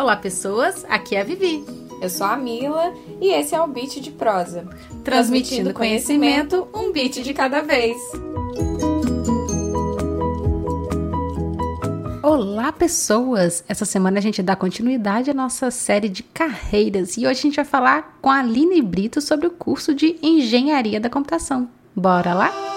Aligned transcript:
Olá, 0.00 0.16
pessoas. 0.16 0.82
Aqui 0.88 1.14
é 1.14 1.20
a 1.20 1.24
Vivi. 1.24 1.62
Eu 2.00 2.08
sou 2.08 2.26
a 2.26 2.34
Mila 2.34 2.94
e 3.20 3.34
esse 3.34 3.54
é 3.54 3.60
o 3.60 3.66
Beat 3.66 4.00
de 4.00 4.10
Prosa. 4.10 4.62
Transmitindo, 4.62 5.04
Transmitindo 5.04 5.74
conhecimento, 5.74 6.66
um 6.74 6.90
beat 6.90 7.22
de 7.22 7.34
cada 7.34 7.60
vez. 7.60 7.98
Olá, 12.22 12.72
pessoas! 12.72 13.62
Essa 13.68 13.84
semana 13.84 14.18
a 14.18 14.22
gente 14.22 14.42
dá 14.42 14.56
continuidade 14.56 15.30
à 15.30 15.34
nossa 15.34 15.70
série 15.70 16.08
de 16.08 16.22
carreiras 16.22 17.18
e 17.18 17.26
hoje 17.26 17.40
a 17.40 17.42
gente 17.42 17.56
vai 17.56 17.66
falar 17.66 18.16
com 18.22 18.30
a 18.30 18.38
Aline 18.38 18.80
Brito 18.80 19.20
sobre 19.20 19.48
o 19.48 19.50
curso 19.50 19.94
de 19.94 20.18
Engenharia 20.22 20.98
da 20.98 21.10
Computação. 21.10 21.68
Bora 21.94 22.32
lá? 22.32 22.69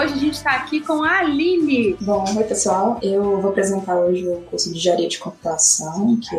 Hoje 0.00 0.14
a 0.14 0.16
gente 0.16 0.34
está 0.34 0.52
aqui 0.52 0.80
com 0.80 1.02
a 1.04 1.18
Aline. 1.18 1.94
Bom, 2.00 2.24
oi 2.34 2.44
pessoal. 2.44 2.98
Eu 3.02 3.38
vou 3.38 3.50
apresentar 3.50 4.00
hoje 4.00 4.26
o 4.26 4.40
curso 4.42 4.72
de 4.72 4.78
Engenharia 4.78 5.08
de 5.08 5.18
Computação, 5.18 6.18
que 6.18 6.36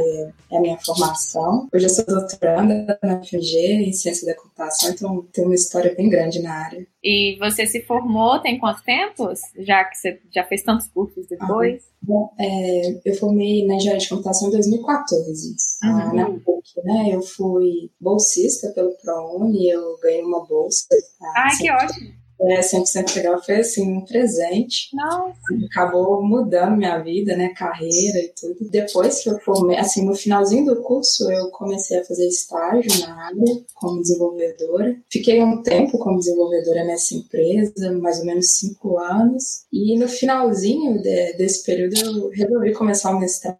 é 0.51 0.57
a 0.57 0.59
minha 0.59 0.77
formação. 0.79 1.69
Hoje 1.71 1.85
eu 1.85 1.89
sou 1.89 2.03
doutoranda 2.05 2.99
na 3.03 3.21
FG 3.21 3.55
em 3.57 3.93
Ciência 3.93 4.25
da 4.25 4.35
Computação, 4.35 4.89
então 4.89 5.27
tenho 5.31 5.47
uma 5.47 5.53
história 5.53 5.93
bem 5.93 6.09
grande 6.09 6.41
na 6.41 6.51
área. 6.51 6.87
E 7.03 7.37
você 7.39 7.67
se 7.67 7.83
formou 7.83 8.39
tem 8.39 8.57
quanto 8.57 8.81
tempo? 8.83 9.31
Já 9.59 9.83
que 9.83 9.95
você 9.95 10.19
já 10.33 10.43
fez 10.43 10.63
tantos 10.63 10.87
cursos 10.87 11.27
depois? 11.27 11.83
Ah, 11.83 11.95
bom, 12.01 12.33
é, 12.39 12.99
eu 13.05 13.15
formei 13.15 13.67
na 13.67 13.75
Engenharia 13.75 14.01
de 14.01 14.09
Computação 14.09 14.47
em 14.47 14.51
2014, 14.53 15.55
uhum. 15.83 16.15
na 16.15 16.25
PUC, 16.25 16.83
né? 16.83 17.09
Eu 17.11 17.21
fui 17.21 17.91
bolsista 17.99 18.69
pelo 18.69 18.91
ProUni, 19.03 19.69
eu 19.69 19.99
ganhei 20.01 20.23
uma 20.23 20.43
bolsa. 20.47 20.87
Ai, 21.35 21.55
que 21.57 21.71
ótimo! 21.71 22.20
É, 22.49 22.59
100% 22.59 23.15
legal 23.15 23.43
foi 23.43 23.57
assim, 23.57 23.97
um 23.97 24.05
presente. 24.05 24.89
Nossa. 24.93 25.33
Acabou 25.69 26.23
mudando 26.23 26.77
minha 26.77 26.97
vida, 26.99 27.35
né, 27.35 27.49
carreira 27.49 28.19
e 28.19 28.33
tudo. 28.39 28.69
Depois 28.69 29.21
que 29.21 29.29
eu 29.29 29.39
formei, 29.39 29.77
assim, 29.77 30.05
no 30.05 30.15
finalzinho 30.15 30.65
do 30.65 30.81
curso, 30.81 31.31
eu 31.31 31.49
comecei 31.51 31.99
a 31.99 32.05
fazer 32.05 32.27
estágio 32.27 32.91
na 33.01 33.27
área 33.27 33.61
como 33.75 34.01
desenvolvedora. 34.01 34.95
Fiquei 35.09 35.41
um 35.43 35.61
tempo 35.61 35.97
como 35.97 36.19
desenvolvedora 36.19 36.83
nessa 36.83 37.15
empresa, 37.15 37.91
mais 37.93 38.19
ou 38.19 38.25
menos 38.25 38.53
cinco 38.53 38.97
anos. 38.97 39.65
E 39.71 39.97
no 39.97 40.07
finalzinho 40.07 41.01
de, 41.01 41.33
desse 41.33 41.63
período, 41.63 41.95
eu 41.95 42.29
resolvi 42.29 42.73
começar 42.73 43.11
o 43.11 43.19
mestrado. 43.19 43.57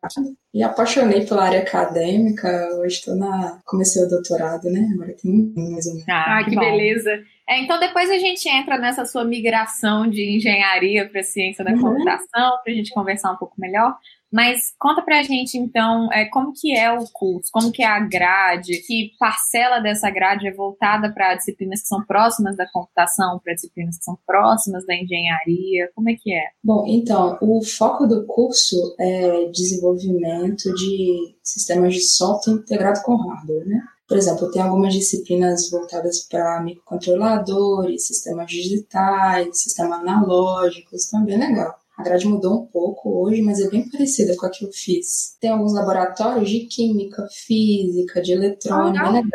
E 0.54 0.62
apaixonei 0.64 1.26
pela 1.26 1.46
área 1.46 1.62
acadêmica. 1.62 2.70
Hoje 2.78 2.96
estou 2.96 3.16
na. 3.16 3.62
Comecei 3.66 4.04
o 4.04 4.10
doutorado, 4.10 4.70
né? 4.70 4.90
Agora 4.94 5.14
tem 5.14 5.54
mais 5.56 5.86
ou 5.86 5.94
menos. 5.94 6.10
Ah, 6.10 6.42
que, 6.44 6.50
que 6.50 6.60
beleza. 6.60 7.12
É, 7.52 7.60
então 7.60 7.78
depois 7.78 8.10
a 8.10 8.18
gente 8.18 8.48
entra 8.48 8.78
nessa 8.78 9.06
sua 9.06 9.26
migração 9.26 10.10
de 10.10 10.38
engenharia 10.38 11.10
para 11.10 11.22
ciência 11.22 11.66
da 11.66 11.72
uhum. 11.72 11.82
computação, 11.82 12.58
para 12.64 12.72
a 12.72 12.74
gente 12.74 12.94
conversar 12.94 13.34
um 13.34 13.36
pouco 13.36 13.60
melhor. 13.60 13.94
Mas 14.32 14.74
conta 14.80 15.02
pra 15.02 15.22
gente, 15.22 15.58
então, 15.58 16.08
é, 16.14 16.24
como 16.24 16.54
que 16.54 16.74
é 16.74 16.90
o 16.90 17.04
curso, 17.12 17.50
como 17.52 17.70
que 17.70 17.84
é 17.84 17.86
a 17.86 18.00
grade, 18.00 18.82
que 18.88 19.12
parcela 19.20 19.82
dessa 19.82 20.10
grade 20.10 20.48
é 20.48 20.54
voltada 20.54 21.12
para 21.12 21.36
disciplinas 21.36 21.82
que 21.82 21.90
são 21.90 22.02
próximas 22.06 22.56
da 22.56 22.66
computação, 22.72 23.42
para 23.44 23.54
disciplinas 23.54 23.98
que 23.98 24.06
são 24.06 24.18
próximas 24.26 24.86
da 24.86 24.96
engenharia, 24.96 25.92
como 25.94 26.10
é 26.10 26.16
que 26.16 26.34
é? 26.34 26.44
Bom, 26.64 26.86
então, 26.88 27.38
o 27.42 27.62
foco 27.62 28.08
do 28.08 28.26
curso 28.26 28.96
é 28.98 29.50
desenvolvimento 29.52 30.74
de 30.76 31.36
sistemas 31.44 31.94
de 31.94 32.00
software 32.00 32.54
integrado 32.54 33.02
com 33.04 33.18
hardware, 33.18 33.68
né? 33.68 33.82
Por 34.12 34.18
exemplo, 34.18 34.52
tem 34.52 34.62
algumas 34.62 34.94
disciplinas 34.94 35.70
voltadas 35.70 36.28
para 36.30 36.62
microcontroladores, 36.62 38.08
sistemas 38.08 38.52
digitais, 38.52 39.62
sistemas 39.62 40.02
analógicos, 40.02 41.06
também 41.06 41.36
então 41.36 41.48
é 41.48 41.50
legal. 41.50 41.80
A 41.98 42.04
grade 42.04 42.28
mudou 42.28 42.62
um 42.62 42.66
pouco 42.66 43.10
hoje, 43.10 43.42
mas 43.42 43.62
é 43.62 43.70
bem 43.70 43.90
parecida 43.90 44.36
com 44.36 44.46
a 44.46 44.50
que 44.50 44.66
eu 44.66 44.72
fiz. 44.74 45.38
Tem 45.40 45.52
alguns 45.52 45.72
laboratórios 45.72 46.50
de 46.50 46.66
química, 46.66 47.26
física, 47.32 48.22
de 48.22 48.34
eletrônica, 48.34 49.02
ah, 49.02 49.12
legal. 49.12 49.32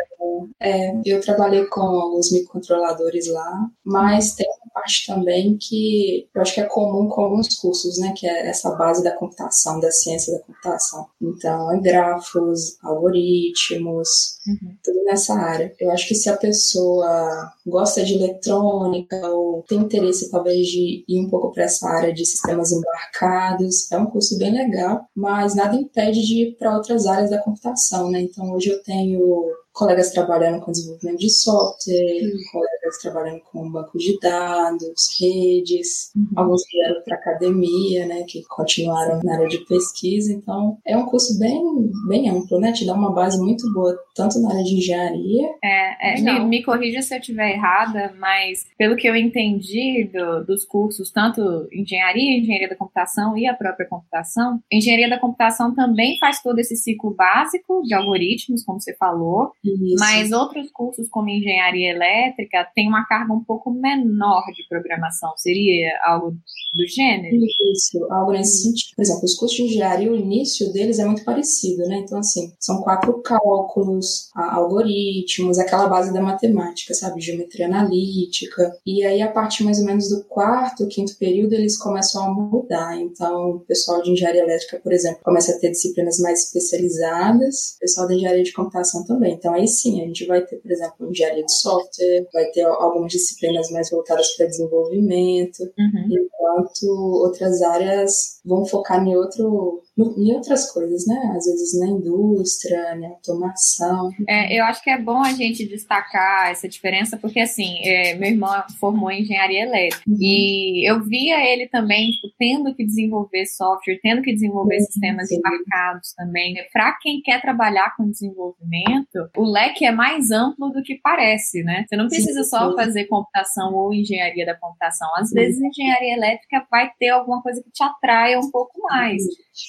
É, 0.59 0.93
eu 1.05 1.21
trabalhei 1.21 1.65
com 1.65 1.81
alguns 1.81 2.31
microcontroladores 2.31 3.27
lá, 3.27 3.69
mas 3.83 4.33
tem 4.33 4.47
parte 4.77 5.07
também 5.07 5.57
que 5.57 6.29
eu 6.33 6.41
acho 6.41 6.53
que 6.53 6.61
é 6.61 6.65
comum 6.65 7.09
com 7.09 7.21
alguns 7.21 7.55
cursos, 7.55 7.97
né? 7.97 8.13
Que 8.15 8.27
é 8.27 8.47
essa 8.47 8.75
base 8.75 9.03
da 9.03 9.11
computação, 9.11 9.79
da 9.79 9.91
ciência 9.91 10.33
da 10.33 10.43
computação. 10.43 11.07
Então, 11.19 11.71
é 11.71 11.79
grafos, 11.79 12.77
algoritmos, 12.83 14.37
uhum. 14.47 14.75
tudo 14.83 15.03
nessa 15.03 15.33
área. 15.33 15.73
Eu 15.79 15.91
acho 15.91 16.07
que 16.07 16.15
se 16.15 16.29
a 16.29 16.37
pessoa 16.37 17.51
gosta 17.65 18.03
de 18.03 18.13
eletrônica 18.13 19.15
ou 19.29 19.63
tem 19.67 19.79
interesse 19.79 20.29
talvez 20.29 20.67
de 20.67 21.03
ir 21.07 21.19
um 21.19 21.29
pouco 21.29 21.51
para 21.51 21.63
essa 21.63 21.89
área 21.89 22.13
de 22.13 22.25
sistemas 22.25 22.71
embarcados, 22.71 23.91
é 23.91 23.97
um 23.97 24.05
curso 24.05 24.37
bem 24.37 24.51
legal, 24.51 25.05
mas 25.15 25.55
nada 25.55 25.75
impede 25.75 26.21
de 26.21 26.43
ir 26.43 26.55
para 26.55 26.75
outras 26.75 27.07
áreas 27.07 27.31
da 27.31 27.41
computação, 27.41 28.11
né? 28.11 28.21
Então, 28.21 28.51
hoje 28.51 28.69
eu 28.69 28.83
tenho 28.83 29.45
colegas 29.77 30.09
trabalhando 30.11 30.59
com 30.59 30.71
desenvolvimento 30.71 31.19
de 31.19 31.29
software, 31.29 32.31
colegas 32.51 32.76
trabalhando 33.01 33.41
com 33.51 33.69
banco 33.69 33.97
de 33.97 34.17
dados, 34.19 35.07
redes, 35.19 36.11
uhum. 36.15 36.27
alguns 36.35 36.63
vieram 36.71 37.01
para 37.03 37.15
academia, 37.15 38.05
né, 38.05 38.23
que 38.27 38.43
continuaram 38.47 39.21
na 39.23 39.35
área 39.35 39.47
de 39.47 39.59
pesquisa. 39.65 40.33
Então, 40.33 40.77
é 40.85 40.97
um 40.97 41.05
curso 41.05 41.37
bem, 41.39 41.61
bem 42.07 42.29
amplo, 42.29 42.59
né, 42.59 42.71
te 42.71 42.85
dá 42.85 42.93
uma 42.93 43.13
base 43.13 43.39
muito 43.41 43.71
boa, 43.73 43.97
tanto 44.15 44.39
na 44.41 44.49
área 44.49 44.63
de 44.63 44.75
engenharia. 44.75 45.49
É, 45.63 46.15
é 46.15 46.21
me, 46.21 46.39
me, 46.45 46.63
corrija 46.63 47.01
se 47.01 47.13
eu 47.13 47.19
estiver 47.19 47.51
errada, 47.51 48.13
mas 48.19 48.65
pelo 48.77 48.95
que 48.95 49.07
eu 49.07 49.15
entendi 49.15 50.09
do, 50.11 50.45
dos 50.45 50.65
cursos, 50.65 51.11
tanto 51.11 51.67
engenharia, 51.71 52.37
engenharia 52.37 52.69
da 52.69 52.75
computação 52.75 53.37
e 53.37 53.47
a 53.47 53.53
própria 53.53 53.87
computação, 53.87 54.59
engenharia 54.71 55.09
da 55.09 55.19
computação 55.19 55.73
também 55.73 56.17
faz 56.19 56.41
todo 56.41 56.59
esse 56.59 56.75
ciclo 56.75 57.13
básico 57.13 57.81
de 57.83 57.93
algoritmos, 57.93 58.63
como 58.63 58.79
você 58.79 58.95
falou, 58.95 59.51
isso. 59.63 59.95
Mas 59.99 60.31
outros 60.31 60.69
cursos, 60.71 61.09
como 61.09 61.29
engenharia 61.29 61.91
elétrica, 61.91 62.67
tem 62.77 62.87
uma 62.87 63.03
carga 63.05 63.33
um 63.33 63.43
pouco 63.43 63.71
menor 63.71 64.43
de 64.55 64.63
programação. 64.69 65.33
Seria 65.35 65.89
algo 66.05 66.29
do 66.29 66.87
gênero? 66.87 67.35
Isso, 67.73 68.05
algo 68.11 68.31
nesse 68.31 68.61
sentido. 68.61 68.95
Por 68.95 69.01
exemplo, 69.01 69.23
os 69.23 69.33
cursos 69.33 69.57
de 69.57 69.63
engenharia, 69.63 70.11
o 70.11 70.15
início 70.15 70.71
deles 70.71 70.99
é 70.99 71.05
muito 71.05 71.25
parecido, 71.25 71.87
né? 71.87 72.03
Então, 72.05 72.19
assim, 72.19 72.53
são 72.59 72.83
quatro 72.83 73.19
cálculos, 73.23 74.29
algoritmos, 74.35 75.57
aquela 75.57 75.89
base 75.89 76.13
da 76.13 76.21
matemática, 76.21 76.93
sabe? 76.93 77.19
Geometria 77.19 77.65
analítica. 77.65 78.77
E 78.85 79.03
aí, 79.03 79.23
a 79.23 79.31
partir 79.31 79.63
mais 79.63 79.79
ou 79.79 79.85
menos 79.85 80.07
do 80.09 80.23
quarto, 80.25 80.87
quinto 80.87 81.17
período, 81.17 81.53
eles 81.53 81.79
começam 81.79 82.25
a 82.25 82.31
mudar. 82.31 82.95
Então, 83.01 83.55
o 83.55 83.59
pessoal 83.61 84.03
de 84.03 84.11
engenharia 84.11 84.43
elétrica, 84.43 84.79
por 84.83 84.93
exemplo, 84.93 85.23
começa 85.23 85.51
a 85.51 85.59
ter 85.59 85.71
disciplinas 85.71 86.19
mais 86.19 86.43
especializadas, 86.43 87.75
o 87.77 87.79
pessoal 87.79 88.07
da 88.07 88.13
engenharia 88.13 88.43
de 88.43 88.53
computação 88.53 89.03
também. 89.03 89.33
Então, 89.33 89.55
aí 89.55 89.67
sim, 89.67 89.99
a 90.03 90.05
gente 90.05 90.27
vai 90.27 90.45
ter, 90.45 90.57
por 90.57 90.71
exemplo, 90.71 91.09
engenharia 91.09 91.43
de 91.43 91.59
software, 91.59 92.27
vai 92.31 92.45
ter 92.51 92.66
algumas 92.75 93.11
disciplinas 93.11 93.69
mais 93.71 93.89
voltadas 93.89 94.35
para 94.35 94.47
desenvolvimento, 94.47 95.59
uhum. 95.77 96.07
enquanto 96.09 96.85
outras 97.23 97.61
áreas 97.61 98.39
vão 98.45 98.65
focar 98.65 99.05
em 99.05 99.15
outro 99.15 99.83
em 99.97 100.33
outras 100.33 100.71
coisas, 100.71 101.05
né? 101.07 101.33
Às 101.35 101.45
vezes 101.45 101.79
na 101.79 101.87
indústria, 101.87 102.95
na 102.95 103.07
automação. 103.09 104.09
É, 104.27 104.59
eu 104.59 104.63
acho 104.65 104.83
que 104.83 104.89
é 104.89 105.01
bom 105.01 105.23
a 105.23 105.33
gente 105.33 105.67
destacar 105.67 106.51
essa 106.51 106.67
diferença, 106.67 107.17
porque 107.17 107.39
assim, 107.39 107.77
é, 107.83 108.15
meu 108.15 108.29
irmão 108.29 108.51
formou 108.79 109.09
em 109.09 109.21
engenharia 109.21 109.63
elétrica 109.63 110.03
uhum. 110.07 110.17
e 110.19 110.89
eu 110.89 111.03
via 111.03 111.43
ele 111.51 111.67
também 111.67 112.11
tipo, 112.11 112.27
tendo 112.37 112.73
que 112.75 112.85
desenvolver 112.85 113.45
software, 113.47 113.99
tendo 114.01 114.21
que 114.21 114.33
desenvolver 114.33 114.75
uhum, 114.75 114.85
sistemas 114.85 115.29
sim. 115.29 115.37
embarcados 115.37 116.13
também. 116.15 116.55
Para 116.71 116.93
quem 117.01 117.21
quer 117.21 117.41
trabalhar 117.41 117.95
com 117.95 118.09
desenvolvimento, 118.09 119.29
o 119.35 119.43
leque 119.51 119.85
é 119.85 119.91
mais 119.91 120.31
amplo 120.31 120.69
do 120.69 120.83
que 120.83 120.95
parece, 121.01 121.63
né? 121.63 121.85
Você 121.87 121.95
não 121.95 122.07
precisa 122.07 122.43
sim, 122.43 122.49
só 122.49 122.75
fazer 122.75 123.05
computação 123.05 123.73
ou 123.73 123.93
engenharia 123.93 124.45
da 124.45 124.55
computação. 124.55 125.07
Às 125.15 125.31
vezes, 125.31 125.59
engenharia 125.59 126.13
elétrica 126.13 126.65
vai 126.69 126.91
ter 126.99 127.09
alguma 127.09 127.41
coisa 127.41 127.61
que 127.63 127.71
te 127.71 127.83
atraia 127.83 128.39
um 128.39 128.51
pouco 128.51 128.81
mais. 128.83 129.23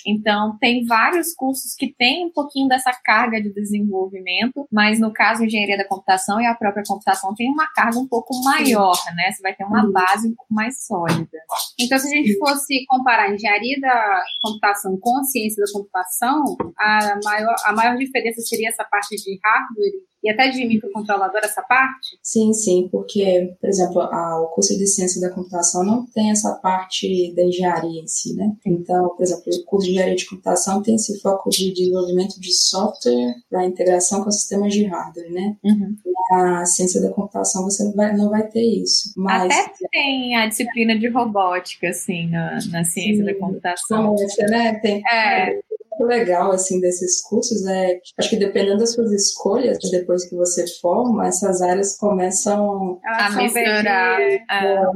Então, 0.07 0.18
tem 0.61 0.85
vários 0.85 1.35
cursos 1.35 1.75
que 1.75 1.93
têm 1.93 2.27
um 2.27 2.33
pouquinho 2.33 2.69
dessa 2.69 2.93
carga 3.05 3.41
de 3.41 3.53
desenvolvimento, 3.53 4.67
mas 4.71 5.01
no 5.01 5.13
caso, 5.13 5.45
engenharia 5.45 5.77
da 5.77 5.87
computação 5.87 6.41
e 6.41 6.47
a 6.47 6.55
própria 6.55 6.83
computação 6.87 7.35
tem 7.35 7.51
uma 7.51 7.67
carga 7.73 7.99
um 7.99 8.07
pouco 8.07 8.35
maior, 8.43 8.97
né? 9.15 9.31
Você 9.33 9.43
vai 9.43 9.55
ter 9.55 9.65
uma 9.65 9.91
base 9.91 10.29
um 10.29 10.35
pouco 10.35 10.53
mais 10.53 10.85
sólida. 10.85 11.39
Então, 11.79 11.99
se 11.99 12.07
a 12.07 12.11
gente 12.11 12.39
fosse 12.39 12.85
comparar 12.87 13.25
a 13.25 13.35
engenharia 13.35 13.81
da 13.81 14.23
computação 14.43 14.99
com 15.01 15.19
a 15.19 15.25
ciência 15.25 15.65
da 15.65 15.73
computação, 15.73 16.57
a 16.79 17.19
maior, 17.25 17.55
a 17.65 17.73
maior 17.73 17.97
diferença 17.97 18.41
seria 18.43 18.69
essa 18.69 18.85
parte 18.85 19.17
de 19.17 19.39
hardware 19.43 20.09
e 20.23 20.31
até 20.31 20.49
de 20.49 20.67
microcontrolador 20.67 21.41
essa 21.43 21.63
parte? 21.63 22.19
Sim, 22.23 22.53
sim, 22.53 22.89
porque, 22.91 23.55
por 23.61 23.69
exemplo, 23.69 24.01
a, 24.01 24.41
o 24.43 24.49
curso 24.49 24.77
de 24.77 24.87
ciência 24.87 25.21
da 25.21 25.33
computação 25.33 25.85
não 25.85 26.07
tem 26.07 26.31
essa 26.31 26.55
parte 26.57 27.33
da 27.35 27.43
engenharia 27.45 28.01
em 28.01 28.07
si, 28.07 28.35
né? 28.35 28.53
Então, 28.67 29.09
por 29.11 29.23
exemplo, 29.23 29.45
o 29.47 29.65
curso 29.65 29.87
de 29.87 29.93
engenharia 29.93 30.17
de 30.17 30.27
computação 30.27 30.83
tem 30.83 30.97
esse 30.97 31.21
foco 31.21 31.49
de 31.51 31.73
desenvolvimento 31.73 32.41
de 32.41 32.53
software 32.53 33.35
para 33.49 33.65
integração 33.65 34.25
com 34.25 34.31
sistemas 34.31 34.73
de 34.73 34.85
hardware, 34.85 35.31
né? 35.31 35.57
Uhum. 35.65 35.97
Na 36.31 36.67
ciência 36.67 37.01
da 37.01 37.11
computação 37.11 37.65
você 37.65 37.85
não 37.85 37.93
vai, 37.93 38.15
não 38.15 38.29
vai 38.29 38.47
ter 38.47 38.63
isso. 38.63 39.13
Mas... 39.17 39.51
Até 39.51 39.73
tem 39.91 40.37
a 40.37 40.47
disciplina 40.47 40.99
de 40.99 41.09
robótica, 41.09 41.89
assim, 41.89 42.29
na, 42.29 42.59
na 42.71 42.85
ciência 42.85 43.17
sim, 43.17 43.25
da 43.25 43.35
computação. 43.35 44.15
Essa, 44.15 44.47
né? 44.47 44.75
Tem, 44.81 45.03
é 45.07 45.61
legal 46.05 46.53
assim 46.53 46.81
desses 46.81 47.21
cursos 47.23 47.65
é 47.67 47.99
acho 48.19 48.31
que 48.31 48.37
dependendo 48.37 48.79
das 48.79 48.93
suas 48.93 49.13
escolhas 49.13 49.79
depois 49.91 50.29
que 50.29 50.35
você 50.35 50.67
forma 50.81 51.27
essas 51.27 51.61
áreas 51.61 51.97
começam 51.97 53.01
a 53.05 53.31
misturar 53.31 54.21
é. 54.21 54.41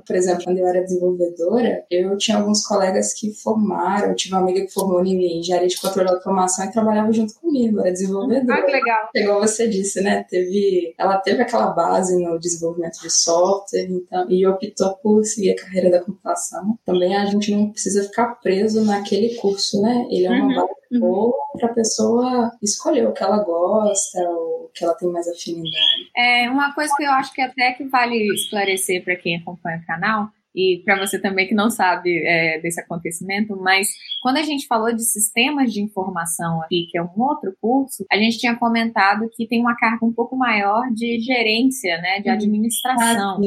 por 0.06 0.16
exemplo 0.16 0.44
quando 0.44 0.58
eu 0.58 0.66
era 0.66 0.82
desenvolvedora 0.82 1.84
eu 1.90 2.16
tinha 2.16 2.38
alguns 2.38 2.66
colegas 2.66 3.12
que 3.14 3.32
formaram 3.34 4.10
eu 4.10 4.14
tive 4.14 4.34
uma 4.34 4.42
amiga 4.42 4.64
que 4.64 4.72
formou 4.72 5.04
em 5.04 5.38
engenharia 5.38 5.68
de 5.68 5.80
controle 5.80 6.08
de 6.08 6.14
automação 6.14 6.64
e 6.64 6.72
trabalhava 6.72 7.12
junto 7.12 7.34
comigo 7.34 7.80
era 7.80 7.92
desenvolvedora. 7.92 8.58
Ah 8.58 8.62
que 8.62 8.72
legal. 8.72 9.08
Igual 9.14 9.40
você 9.40 9.68
disse 9.68 10.00
né? 10.00 10.24
Teve 10.28 10.94
ela 10.98 11.18
teve 11.18 11.42
aquela 11.42 11.70
base 11.70 12.16
no 12.16 12.38
desenvolvimento 12.38 13.00
de 13.00 13.10
software 13.10 13.88
então 13.88 14.30
e 14.30 14.46
optou 14.46 14.96
por 14.96 15.24
seguir 15.24 15.52
a 15.52 15.56
carreira 15.56 15.90
da 15.90 16.00
computação. 16.00 16.78
Também 16.84 17.16
a 17.16 17.24
gente 17.26 17.54
não 17.54 17.70
precisa 17.70 18.04
ficar 18.04 18.36
preso 18.36 18.84
naquele 18.84 19.34
curso 19.36 19.80
né? 19.82 20.06
Ele 20.10 20.26
é 20.26 20.30
uma 20.30 20.62
uhum. 20.62 20.68
Uhum. 20.98 21.04
ou 21.04 21.34
para 21.58 21.70
a 21.70 21.74
pessoa 21.74 22.52
escolher 22.62 23.06
o 23.06 23.12
que 23.12 23.22
ela 23.22 23.42
gosta, 23.42 24.18
ou 24.20 24.64
o 24.64 24.70
que 24.74 24.84
ela 24.84 24.94
tem 24.94 25.08
mais 25.10 25.28
afinidade. 25.28 26.10
É 26.16 26.50
uma 26.50 26.74
coisa 26.74 26.92
que 26.96 27.04
eu 27.04 27.12
acho 27.12 27.32
que 27.32 27.40
até 27.40 27.72
que 27.72 27.84
vale 27.84 28.16
esclarecer 28.34 29.04
para 29.04 29.16
quem 29.16 29.36
acompanha 29.36 29.80
o 29.82 29.86
canal 29.86 30.28
e 30.54 30.82
para 30.84 30.98
você 30.98 31.18
também 31.18 31.46
que 31.46 31.54
não 31.54 31.70
sabe 31.70 32.22
é, 32.24 32.60
desse 32.60 32.80
acontecimento, 32.80 33.56
mas 33.56 33.88
quando 34.22 34.36
a 34.36 34.42
gente 34.42 34.66
falou 34.66 34.92
de 34.92 35.02
sistemas 35.02 35.72
de 35.72 35.82
informação 35.82 36.62
aqui, 36.62 36.86
que 36.90 36.98
é 36.98 37.02
um 37.02 37.10
outro 37.16 37.54
curso, 37.60 38.04
a 38.10 38.16
gente 38.16 38.38
tinha 38.38 38.56
comentado 38.56 39.28
que 39.32 39.46
tem 39.46 39.60
uma 39.60 39.76
carga 39.76 40.04
um 40.04 40.12
pouco 40.12 40.36
maior 40.36 40.90
de 40.92 41.20
gerência, 41.20 41.98
né, 41.98 42.20
de 42.20 42.28
uhum. 42.28 42.34
administração, 42.34 43.40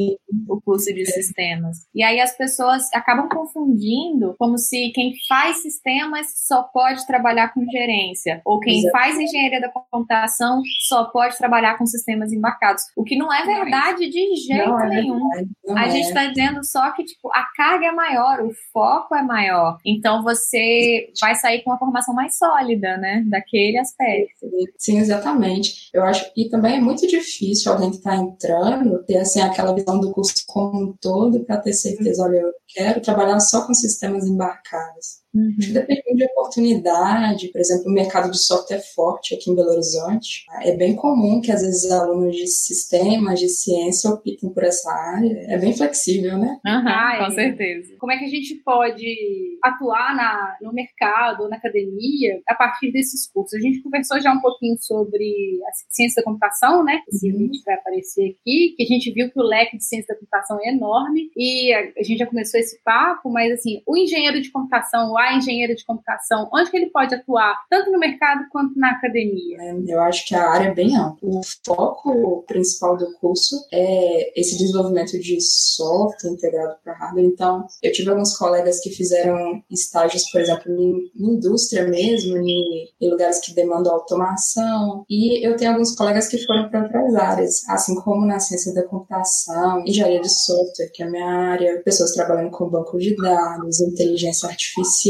o 0.48 0.60
curso 0.60 0.92
de 0.92 1.06
sistemas. 1.06 1.78
E 1.94 2.02
aí 2.02 2.20
as 2.20 2.36
pessoas 2.36 2.92
acabam 2.92 3.28
confundindo 3.28 4.34
como 4.38 4.58
se 4.58 4.90
quem 4.90 5.14
faz 5.28 5.62
sistemas 5.62 6.26
só 6.46 6.62
pode 6.62 7.06
trabalhar 7.06 7.52
com 7.54 7.64
gerência, 7.70 8.40
ou 8.44 8.60
quem 8.60 8.78
Exato. 8.78 8.92
faz 8.92 9.18
engenharia 9.18 9.60
da 9.60 9.68
computação 9.68 10.60
só 10.88 11.04
pode 11.04 11.36
trabalhar 11.38 11.78
com 11.78 11.86
sistemas 11.86 12.32
embarcados, 12.32 12.82
o 12.96 13.04
que 13.04 13.16
não 13.16 13.32
é 13.32 13.44
verdade 13.44 14.08
de 14.10 14.36
jeito 14.36 14.68
não 14.68 14.80
é 14.80 14.88
nenhum. 14.88 15.20
Não 15.64 15.76
a 15.76 15.86
é. 15.86 15.90
gente 15.90 16.08
está 16.08 16.26
dizendo 16.26 16.64
só 16.64 16.92
que 16.96 17.04
tipo, 17.04 17.30
a 17.32 17.44
carga 17.54 17.86
é 17.86 17.92
maior, 17.92 18.40
o 18.40 18.50
foco 18.72 19.14
é 19.14 19.22
maior. 19.22 19.76
Então 19.84 20.22
você 20.22 21.10
vai 21.20 21.34
sair 21.34 21.62
com 21.62 21.70
uma 21.70 21.78
formação 21.78 22.14
mais 22.14 22.36
sólida, 22.36 22.96
né? 22.96 23.22
Daquele 23.28 23.78
aspecto. 23.78 24.46
Sim, 24.78 24.98
exatamente. 24.98 25.90
Eu 25.92 26.02
acho 26.02 26.32
que 26.34 26.48
também 26.48 26.76
é 26.76 26.80
muito 26.80 27.06
difícil 27.06 27.72
alguém 27.72 27.90
que 27.90 27.96
está 27.96 28.16
entrando 28.16 29.04
ter 29.04 29.18
assim 29.18 29.40
aquela 29.40 29.74
visão 29.74 30.00
do 30.00 30.12
curso 30.12 30.34
como 30.46 30.82
um 30.82 30.96
todo 31.00 31.44
para 31.44 31.58
ter 31.58 31.72
certeza, 31.72 32.22
olha, 32.22 32.38
eu 32.38 32.52
quero 32.68 33.00
trabalhar 33.00 33.38
só 33.40 33.66
com 33.66 33.74
sistemas 33.74 34.26
embarcados. 34.26 35.25
Uhum. 35.36 35.54
Depende 35.58 36.14
de 36.14 36.24
oportunidade, 36.24 37.48
por 37.48 37.60
exemplo, 37.60 37.90
o 37.90 37.92
mercado 37.92 38.30
de 38.30 38.38
software 38.38 38.78
é 38.78 38.80
forte 38.80 39.34
aqui 39.34 39.50
em 39.50 39.54
Belo 39.54 39.72
Horizonte. 39.72 40.46
É 40.62 40.74
bem 40.74 40.96
comum 40.96 41.42
que 41.42 41.52
às 41.52 41.60
vezes 41.60 41.90
alunos 41.90 42.34
de 42.34 42.46
sistemas, 42.46 43.38
de 43.38 43.48
ciência 43.50 44.10
optem 44.10 44.50
por 44.52 44.64
essa 44.64 44.90
área. 44.90 45.44
É 45.48 45.58
bem 45.58 45.76
flexível, 45.76 46.38
né? 46.38 46.58
Uhum, 46.64 46.88
ah, 46.88 47.24
com 47.26 47.34
certeza. 47.34 47.94
Como 47.98 48.12
é 48.12 48.18
que 48.18 48.24
a 48.24 48.28
gente 48.28 48.54
pode 48.56 49.58
atuar 49.62 50.16
na, 50.16 50.56
no 50.62 50.72
mercado, 50.72 51.48
na 51.48 51.56
academia, 51.56 52.40
a 52.48 52.54
partir 52.54 52.90
desses 52.90 53.26
cursos? 53.30 53.54
A 53.54 53.60
gente 53.60 53.82
conversou 53.82 54.18
já 54.20 54.32
um 54.32 54.40
pouquinho 54.40 54.76
sobre 54.80 55.60
a 55.68 55.72
ciência 55.90 56.22
da 56.22 56.24
computação, 56.24 56.82
né? 56.82 57.02
Esse 57.08 57.30
uhum. 57.30 57.50
vai 57.64 57.74
aparecer 57.74 58.30
aqui, 58.30 58.74
que 58.76 58.82
a 58.82 58.86
gente 58.86 59.12
viu 59.12 59.30
que 59.30 59.38
o 59.38 59.42
leque 59.42 59.76
de 59.76 59.84
ciência 59.84 60.14
da 60.14 60.18
computação 60.18 60.58
é 60.62 60.70
enorme 60.70 61.30
e 61.36 61.72
a, 61.74 61.80
a 61.98 62.02
gente 62.02 62.18
já 62.18 62.26
começou 62.26 62.58
esse 62.58 62.80
papo, 62.82 63.30
mas 63.30 63.52
assim, 63.52 63.82
o 63.86 63.96
engenheiro 63.96 64.40
de 64.40 64.50
computação, 64.50 65.10
o 65.10 65.18
engenheiro 65.34 65.74
de 65.74 65.84
computação? 65.84 66.48
Onde 66.52 66.70
que 66.70 66.76
ele 66.76 66.90
pode 66.90 67.14
atuar, 67.14 67.56
tanto 67.70 67.90
no 67.90 67.98
mercado 67.98 68.46
quanto 68.50 68.78
na 68.78 68.90
academia? 68.90 69.56
É, 69.60 69.74
eu 69.86 70.00
acho 70.00 70.26
que 70.26 70.34
a 70.34 70.50
área 70.50 70.68
é 70.68 70.74
bem 70.74 70.96
ampla. 70.96 71.16
O 71.22 71.40
foco 71.64 72.44
principal 72.46 72.96
do 72.96 73.12
curso 73.14 73.56
é 73.72 74.40
esse 74.40 74.56
desenvolvimento 74.58 75.18
de 75.18 75.40
software 75.40 76.30
integrado 76.30 76.76
para 76.82 76.94
hardware. 76.94 77.24
Então, 77.24 77.66
eu 77.82 77.92
tive 77.92 78.10
alguns 78.10 78.36
colegas 78.36 78.80
que 78.80 78.90
fizeram 78.90 79.62
estágios, 79.70 80.30
por 80.30 80.40
exemplo, 80.40 80.72
em, 80.72 81.10
indústria 81.16 81.86
mesmo, 81.86 82.36
em, 82.36 82.88
em 83.00 83.10
lugares 83.10 83.40
que 83.40 83.54
demandam 83.54 83.92
automação. 83.92 85.04
E 85.08 85.46
eu 85.46 85.56
tenho 85.56 85.72
alguns 85.72 85.94
colegas 85.94 86.28
que 86.28 86.44
foram 86.44 86.68
para 86.68 86.82
outras 86.82 87.14
áreas, 87.14 87.68
assim 87.68 87.94
como 87.96 88.26
na 88.26 88.38
ciência 88.38 88.74
da 88.74 88.82
computação, 88.82 89.82
engenharia 89.86 90.20
de 90.20 90.32
software, 90.32 90.90
que 90.92 91.02
é 91.02 91.06
a 91.06 91.10
minha 91.10 91.26
área, 91.26 91.82
pessoas 91.82 92.12
trabalhando 92.12 92.50
com 92.50 92.68
banco 92.68 92.98
de 92.98 93.14
dados, 93.16 93.80
inteligência 93.80 94.48
artificial 94.48 95.05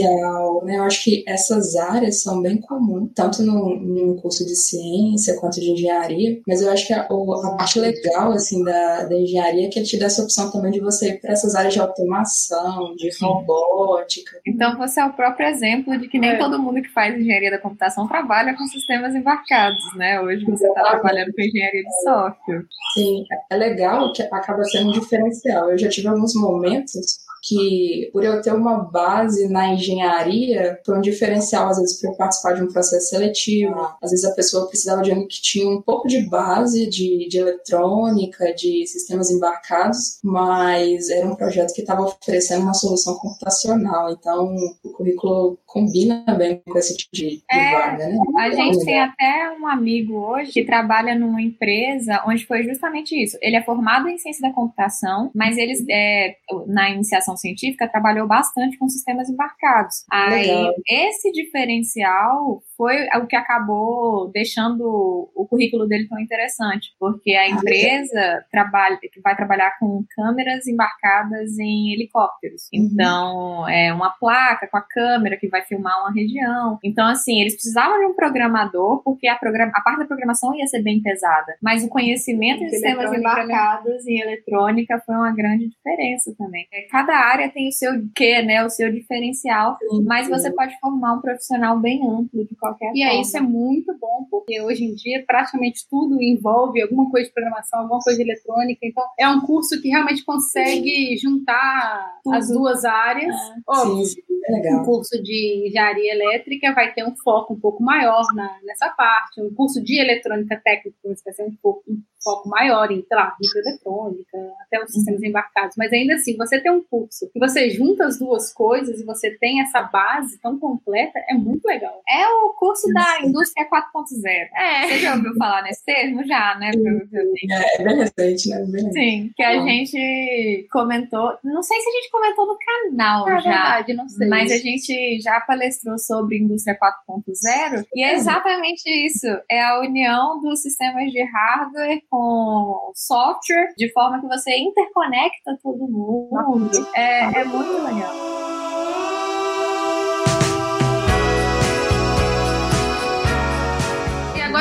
né? 0.64 0.78
Eu 0.78 0.84
acho 0.84 1.04
que 1.04 1.24
essas 1.26 1.76
áreas 1.76 2.22
são 2.22 2.40
bem 2.40 2.60
comuns, 2.60 3.10
tanto 3.14 3.42
no, 3.42 3.76
no 3.76 4.16
curso 4.20 4.44
de 4.44 4.54
ciência 4.56 5.38
quanto 5.38 5.60
de 5.60 5.70
engenharia, 5.70 6.40
mas 6.46 6.62
eu 6.62 6.70
acho 6.70 6.86
que 6.86 6.92
a, 6.92 7.02
a 7.02 7.56
parte 7.56 7.78
legal, 7.78 8.32
assim, 8.32 8.62
da, 8.64 9.04
da 9.04 9.14
engenharia 9.14 9.66
é 9.66 9.68
que 9.70 9.78
ele 9.78 9.86
te 9.86 9.98
dá 9.98 10.06
essa 10.06 10.22
opção 10.22 10.50
também 10.50 10.72
de 10.72 10.80
você 10.80 11.10
ir 11.10 11.20
para 11.20 11.32
essas 11.32 11.54
áreas 11.54 11.74
de 11.74 11.80
automação, 11.80 12.94
de 12.96 13.10
robótica. 13.20 14.38
Então 14.46 14.76
você 14.76 15.00
é 15.00 15.04
o 15.04 15.12
próprio 15.12 15.48
exemplo 15.48 15.98
de 15.98 16.08
que 16.08 16.18
nem 16.18 16.30
é. 16.30 16.38
todo 16.38 16.58
mundo 16.58 16.82
que 16.82 16.92
faz 16.92 17.18
engenharia 17.18 17.50
da 17.50 17.58
computação 17.58 18.08
trabalha 18.08 18.56
com 18.56 18.66
sistemas 18.66 19.14
embarcados, 19.14 19.82
né? 19.96 20.20
Hoje 20.20 20.44
você 20.44 20.66
está 20.66 20.82
trabalhando 20.82 21.32
com 21.32 21.42
engenharia 21.42 21.82
de 21.82 22.02
software. 22.02 22.64
Sim, 22.94 23.24
é 23.50 23.56
legal 23.56 24.12
que 24.12 24.22
acaba 24.22 24.64
sendo 24.64 24.90
um 24.90 24.92
diferencial. 24.92 25.70
Eu 25.70 25.78
já 25.78 25.88
tive 25.88 26.08
alguns 26.08 26.34
momentos 26.34 27.18
que 27.46 28.10
por 28.12 28.24
eu 28.24 28.42
ter 28.42 28.52
uma 28.52 28.78
base 28.78 29.48
na 29.48 29.72
engenharia, 29.72 30.80
foi 30.84 30.98
um 30.98 31.00
diferencial, 31.00 31.68
às 31.68 31.78
vezes, 31.78 32.00
para 32.00 32.12
participar 32.14 32.54
de 32.54 32.62
um 32.62 32.72
processo 32.72 33.10
seletivo. 33.10 33.74
Às 34.02 34.10
vezes 34.10 34.24
a 34.24 34.34
pessoa 34.34 34.66
precisava 34.66 35.02
de 35.02 35.10
alguém 35.10 35.28
que 35.28 35.40
tinha 35.40 35.68
um 35.68 35.80
pouco 35.80 36.08
de 36.08 36.28
base 36.28 36.88
de, 36.88 37.28
de 37.28 37.38
eletrônica, 37.38 38.52
de 38.54 38.84
sistemas 38.86 39.30
embarcados, 39.30 40.18
mas 40.24 41.08
era 41.08 41.26
um 41.26 41.36
projeto 41.36 41.72
que 41.72 41.82
estava 41.82 42.02
oferecendo 42.02 42.62
uma 42.62 42.74
solução 42.74 43.14
computacional. 43.14 44.10
Então, 44.10 44.54
o 44.82 44.90
currículo 44.90 45.58
combina 45.64 46.24
bem 46.36 46.60
com 46.66 46.78
esse 46.78 46.96
tipo 46.96 47.14
de, 47.14 47.42
é, 47.50 47.72
vaga, 47.72 48.08
né? 48.08 48.18
A 48.38 48.50
gente 48.50 48.84
tem 48.84 49.00
até 49.00 49.56
um 49.60 49.68
amigo 49.68 50.14
hoje 50.14 50.50
que 50.50 50.64
trabalha 50.64 51.14
numa 51.14 51.40
empresa 51.40 52.22
onde 52.26 52.44
foi 52.46 52.64
justamente 52.64 53.14
isso. 53.14 53.38
Ele 53.40 53.56
é 53.56 53.62
formado 53.62 54.08
em 54.08 54.18
ciência 54.18 54.48
da 54.48 54.54
computação, 54.54 55.30
mas 55.34 55.56
eles, 55.56 55.84
é, 55.88 56.36
na 56.66 56.90
iniciação 56.90 57.35
científica 57.36 57.88
trabalhou 57.88 58.26
bastante 58.26 58.78
com 58.78 58.88
sistemas 58.88 59.28
embarcados. 59.28 60.04
Aí, 60.10 60.46
Legal. 60.46 60.74
esse 60.88 61.30
diferencial 61.32 62.62
foi 62.76 63.06
o 63.16 63.26
que 63.26 63.36
acabou 63.36 64.30
deixando 64.32 65.30
o 65.34 65.46
currículo 65.48 65.86
dele 65.86 66.08
tão 66.08 66.18
interessante, 66.18 66.94
porque 66.98 67.32
a 67.32 67.48
empresa 67.48 68.44
trabalha, 68.50 68.98
vai 69.22 69.36
trabalhar 69.36 69.76
com 69.78 70.04
câmeras 70.14 70.66
embarcadas 70.66 71.58
em 71.58 71.92
helicópteros. 71.92 72.62
Uhum. 72.72 72.88
Então, 72.92 73.68
é 73.68 73.92
uma 73.92 74.10
placa 74.10 74.68
com 74.68 74.76
a 74.76 74.82
câmera 74.82 75.36
que 75.36 75.48
vai 75.48 75.62
filmar 75.62 76.00
uma 76.00 76.12
região. 76.12 76.78
Então, 76.84 77.06
assim, 77.06 77.40
eles 77.40 77.54
precisavam 77.54 77.98
de 77.98 78.06
um 78.06 78.14
programador, 78.14 79.02
porque 79.02 79.28
a, 79.28 79.36
program 79.36 79.70
a 79.74 79.80
parte 79.80 80.00
da 80.00 80.06
programação 80.06 80.54
ia 80.54 80.66
ser 80.66 80.82
bem 80.82 81.00
pesada, 81.02 81.54
mas 81.62 81.84
o 81.84 81.88
conhecimento 81.88 82.60
de 82.60 82.70
sistemas 82.70 83.10
né? 83.10 83.18
embarcados 83.18 84.06
em 84.06 84.20
eletrônica 84.20 85.00
foi 85.04 85.14
uma 85.14 85.32
grande 85.32 85.68
diferença 85.68 86.34
também. 86.36 86.66
É, 86.72 86.82
cada 86.82 87.14
área 87.14 87.48
tem 87.48 87.68
o 87.68 87.72
seu 87.72 87.92
quê, 88.14 88.42
né, 88.42 88.64
o 88.64 88.70
seu 88.70 88.92
diferencial, 88.92 89.76
sim, 89.78 90.04
mas 90.04 90.26
sim. 90.26 90.32
você 90.32 90.50
pode 90.50 90.78
formar 90.78 91.14
um 91.14 91.20
profissional 91.20 91.78
bem 91.78 92.06
amplo 92.06 92.44
de 92.44 92.54
qualquer 92.68 92.92
e. 92.94 93.02
E 93.02 93.20
isso 93.20 93.36
é 93.36 93.40
muito 93.40 93.96
bom, 93.98 94.26
porque 94.30 94.60
hoje 94.60 94.84
em 94.84 94.94
dia 94.94 95.24
praticamente 95.26 95.86
tudo 95.88 96.22
envolve 96.22 96.80
alguma 96.82 97.10
coisa 97.10 97.26
de 97.26 97.32
programação, 97.32 97.80
alguma 97.80 98.00
coisa 98.00 98.18
de 98.18 98.24
eletrônica. 98.24 98.80
Então, 98.82 99.04
é 99.18 99.28
um 99.28 99.40
curso 99.40 99.80
que 99.80 99.88
realmente 99.88 100.24
consegue 100.24 101.16
juntar 101.16 102.20
tudo. 102.22 102.34
as 102.34 102.48
duas 102.48 102.84
áreas. 102.84 103.34
É. 103.34 103.54
Óbvio, 103.66 104.04
legal. 104.48 104.82
Um 104.82 104.84
curso 104.84 105.22
de 105.22 105.66
engenharia 105.66 106.14
elétrica 106.14 106.72
vai 106.72 106.92
ter 106.92 107.04
um 107.04 107.14
foco 107.16 107.54
um 107.54 107.60
pouco 107.60 107.82
maior 107.82 108.24
na, 108.34 108.58
nessa 108.64 108.88
parte. 108.90 109.40
Um 109.40 109.52
curso 109.54 109.82
de 109.82 110.00
eletrônica 110.00 110.60
técnica 110.62 110.96
vai 111.24 111.34
ser 111.34 111.42
um, 111.42 111.54
pouco, 111.62 111.82
um 111.88 112.00
foco 112.22 112.48
maior 112.48 112.90
em, 112.90 113.04
sei 113.06 113.16
lá, 113.16 113.36
microeletrônica, 113.40 114.38
até 114.60 114.82
os 114.82 114.92
sistemas 114.92 115.20
uhum. 115.20 115.28
embarcados. 115.28 115.76
Mas 115.76 115.92
ainda 115.92 116.14
assim, 116.14 116.36
você 116.36 116.60
tem 116.60 116.70
um 116.70 116.82
curso 116.82 117.28
que 117.32 117.38
você 117.38 117.70
junta 117.70 118.06
as 118.06 118.18
duas 118.18 118.52
coisas 118.52 119.00
e 119.00 119.04
você 119.04 119.30
tem 119.38 119.60
essa 119.60 119.82
base 119.82 120.40
tão 120.40 120.58
completa, 120.58 121.18
é 121.28 121.34
muito 121.34 121.64
legal. 121.64 122.02
É 122.08 122.28
o 122.28 122.54
curso 122.56 122.92
da 122.92 123.20
indústria 123.22 123.68
4.0. 123.68 124.48
É. 124.54 124.88
Você 124.88 124.98
já 124.98 125.14
ouviu 125.14 125.34
falar 125.36 125.62
nesse 125.62 125.84
termo? 125.84 126.26
Já, 126.26 126.56
né? 126.58 126.70
É, 126.72 127.82
é 127.82 127.84
bem 127.84 127.96
recente, 127.96 128.48
né? 128.48 128.66
Bem 128.66 128.92
Sim, 128.92 129.30
que 129.36 129.42
a 129.42 129.62
gente 129.62 130.66
comentou. 130.70 131.38
Não 131.44 131.62
sei 131.62 131.80
se 131.80 131.88
a 131.88 131.92
gente 131.92 132.10
comentou 132.10 132.46
no 132.46 132.58
canal 132.58 133.28
é 133.28 133.40
já. 133.40 133.50
Verdade, 133.50 133.94
não 133.94 134.08
sei. 134.08 134.28
Mas 134.28 134.50
a 134.50 134.56
gente 134.56 135.20
já 135.20 135.40
palestrou 135.40 135.98
sobre 135.98 136.38
indústria 136.38 136.76
4.0 136.76 137.84
e 137.94 138.02
é 138.02 138.14
exatamente 138.14 138.88
isso. 139.06 139.26
É 139.50 139.62
a 139.62 139.80
união 139.80 140.40
dos 140.40 140.62
sistemas 140.62 141.10
de 141.10 141.22
hardware 141.22 142.02
com 142.10 142.92
software, 142.94 143.68
de 143.76 143.92
forma 143.92 144.20
que 144.20 144.26
você 144.26 144.56
interconecta 144.56 145.58
todo 145.62 145.88
mundo. 145.88 146.70
É, 146.94 147.40
é 147.40 147.44
muito 147.44 147.72
legal. 147.72 148.65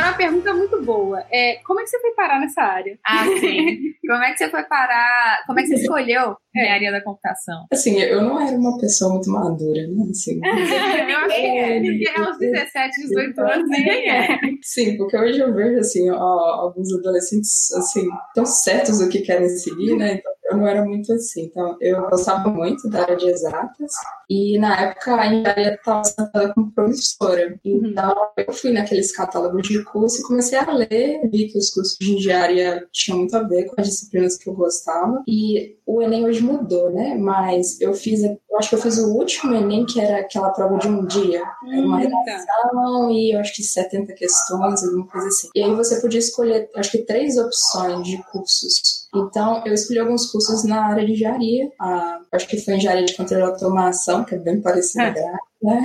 Uma 0.10 0.18
pergunta 0.18 0.54
muito 0.54 0.82
boa. 0.84 1.24
É, 1.32 1.56
como 1.66 1.80
é 1.80 1.84
que 1.84 1.90
você 1.90 2.00
foi 2.00 2.12
parar 2.12 2.40
nessa 2.40 2.62
área? 2.62 2.98
Ah, 3.06 3.26
sim. 3.40 3.78
como 4.08 4.24
é 4.24 4.32
que 4.32 4.38
você 4.38 4.50
foi 4.50 4.64
parar? 4.64 5.44
Como 5.46 5.60
é 5.60 5.64
que 5.64 5.70
você 5.70 5.76
escolheu 5.76 6.36
engenharia 6.56 6.92
da 6.92 7.04
computação? 7.04 7.66
Assim, 7.72 8.00
eu 8.00 8.22
não 8.22 8.40
era 8.40 8.58
uma 8.58 8.78
pessoa 8.80 9.14
muito 9.14 9.30
madura, 9.30 9.88
né? 9.88 10.06
Assim, 10.10 10.40
eu 10.44 11.18
acho 11.18 11.36
que 11.36 12.08
é 12.08 12.22
aos 12.22 12.38
17, 12.38 13.02
18 13.02 13.42
anos, 13.42 13.70
ninguém 13.70 14.10
é. 14.10 14.40
Sim, 14.62 14.98
porque 14.98 15.18
hoje 15.18 15.40
eu 15.40 15.54
vejo, 15.54 15.80
assim, 15.80 16.10
ó, 16.10 16.16
alguns 16.16 16.94
adolescentes, 16.94 17.72
assim, 17.74 18.08
tão 18.34 18.46
certos 18.46 19.00
do 19.00 19.10
que 19.10 19.22
querem 19.22 19.50
seguir, 19.50 19.96
né? 19.96 20.14
Então, 20.14 20.32
eu 20.52 20.58
não 20.58 20.68
era 20.68 20.84
muito 20.84 21.12
assim. 21.12 21.46
Então, 21.46 21.78
eu 21.82 22.02
gostava 22.10 22.50
muito 22.50 22.90
da 22.90 23.02
área 23.02 23.16
de 23.16 23.28
exatas. 23.28 23.94
E 24.30 24.58
na 24.58 24.80
época 24.82 25.16
a 25.16 25.28
engenharia 25.28 25.76
estava 25.76 26.04
sentada 26.04 26.54
como 26.54 26.72
promissora. 26.72 27.60
Uhum. 27.64 27.82
Então, 27.86 28.16
eu 28.38 28.54
fui 28.54 28.72
naqueles 28.72 29.16
catálogos 29.16 29.68
de 29.68 29.84
curso 29.84 30.20
e 30.20 30.24
comecei 30.24 30.58
a 30.58 30.72
ler. 30.72 31.22
Vi 31.30 31.48
que 31.48 31.58
os 31.58 31.70
cursos 31.70 31.98
de 32.00 32.14
engenharia 32.14 32.88
tinham 32.92 33.20
muito 33.20 33.36
a 33.36 33.44
ver 33.44 33.66
com 33.66 33.80
as 33.80 33.88
disciplinas 33.88 34.38
que 34.38 34.50
eu 34.50 34.54
gostava. 34.54 35.24
E 35.28 35.76
o 35.86 36.02
Enem 36.02 36.26
hoje 36.26 36.42
mudou, 36.42 36.92
né? 36.92 37.16
Mas 37.16 37.80
eu 37.80 37.94
fiz, 37.94 38.24
eu 38.24 38.40
acho 38.58 38.70
que 38.70 38.76
eu 38.76 38.82
fiz 38.82 38.98
o 38.98 39.14
último 39.14 39.54
Enem, 39.54 39.86
que 39.86 40.00
era 40.00 40.20
aquela 40.20 40.50
prova 40.50 40.78
de 40.78 40.88
um 40.88 41.06
dia. 41.06 41.44
Era 41.72 41.86
uma 41.86 42.00
redação 42.00 43.12
e 43.12 43.36
eu 43.36 43.40
acho 43.40 43.56
que 43.56 43.64
70 43.64 44.14
questões, 44.14 44.84
alguma 44.84 45.08
coisa 45.08 45.28
assim. 45.28 45.50
E 45.56 45.62
aí 45.62 45.74
você 45.76 46.02
podia 46.02 46.20
escolher, 46.20 46.70
acho 46.76 46.92
que 46.92 47.00
três 47.00 47.38
opções 47.38 48.08
de 48.08 48.22
cursos. 48.32 49.06
Então, 49.16 49.64
eu 49.66 49.74
escolhi 49.74 50.00
alguns 50.00 50.30
cursos 50.32 50.64
na 50.64 50.88
área 50.88 51.06
de 51.06 51.14
engenharia. 51.14 51.72
Ah, 51.80 52.20
acho 52.32 52.48
que 52.48 52.58
foi 52.58 52.76
engenharia 52.76 53.06
de 53.06 53.16
controle 53.16 53.44
de 53.44 53.50
automação, 53.50 54.15
que 54.24 54.36
é 54.36 54.38
bem 54.38 54.62
parecida, 54.62 55.20
é. 55.20 55.34
Né? 55.66 55.84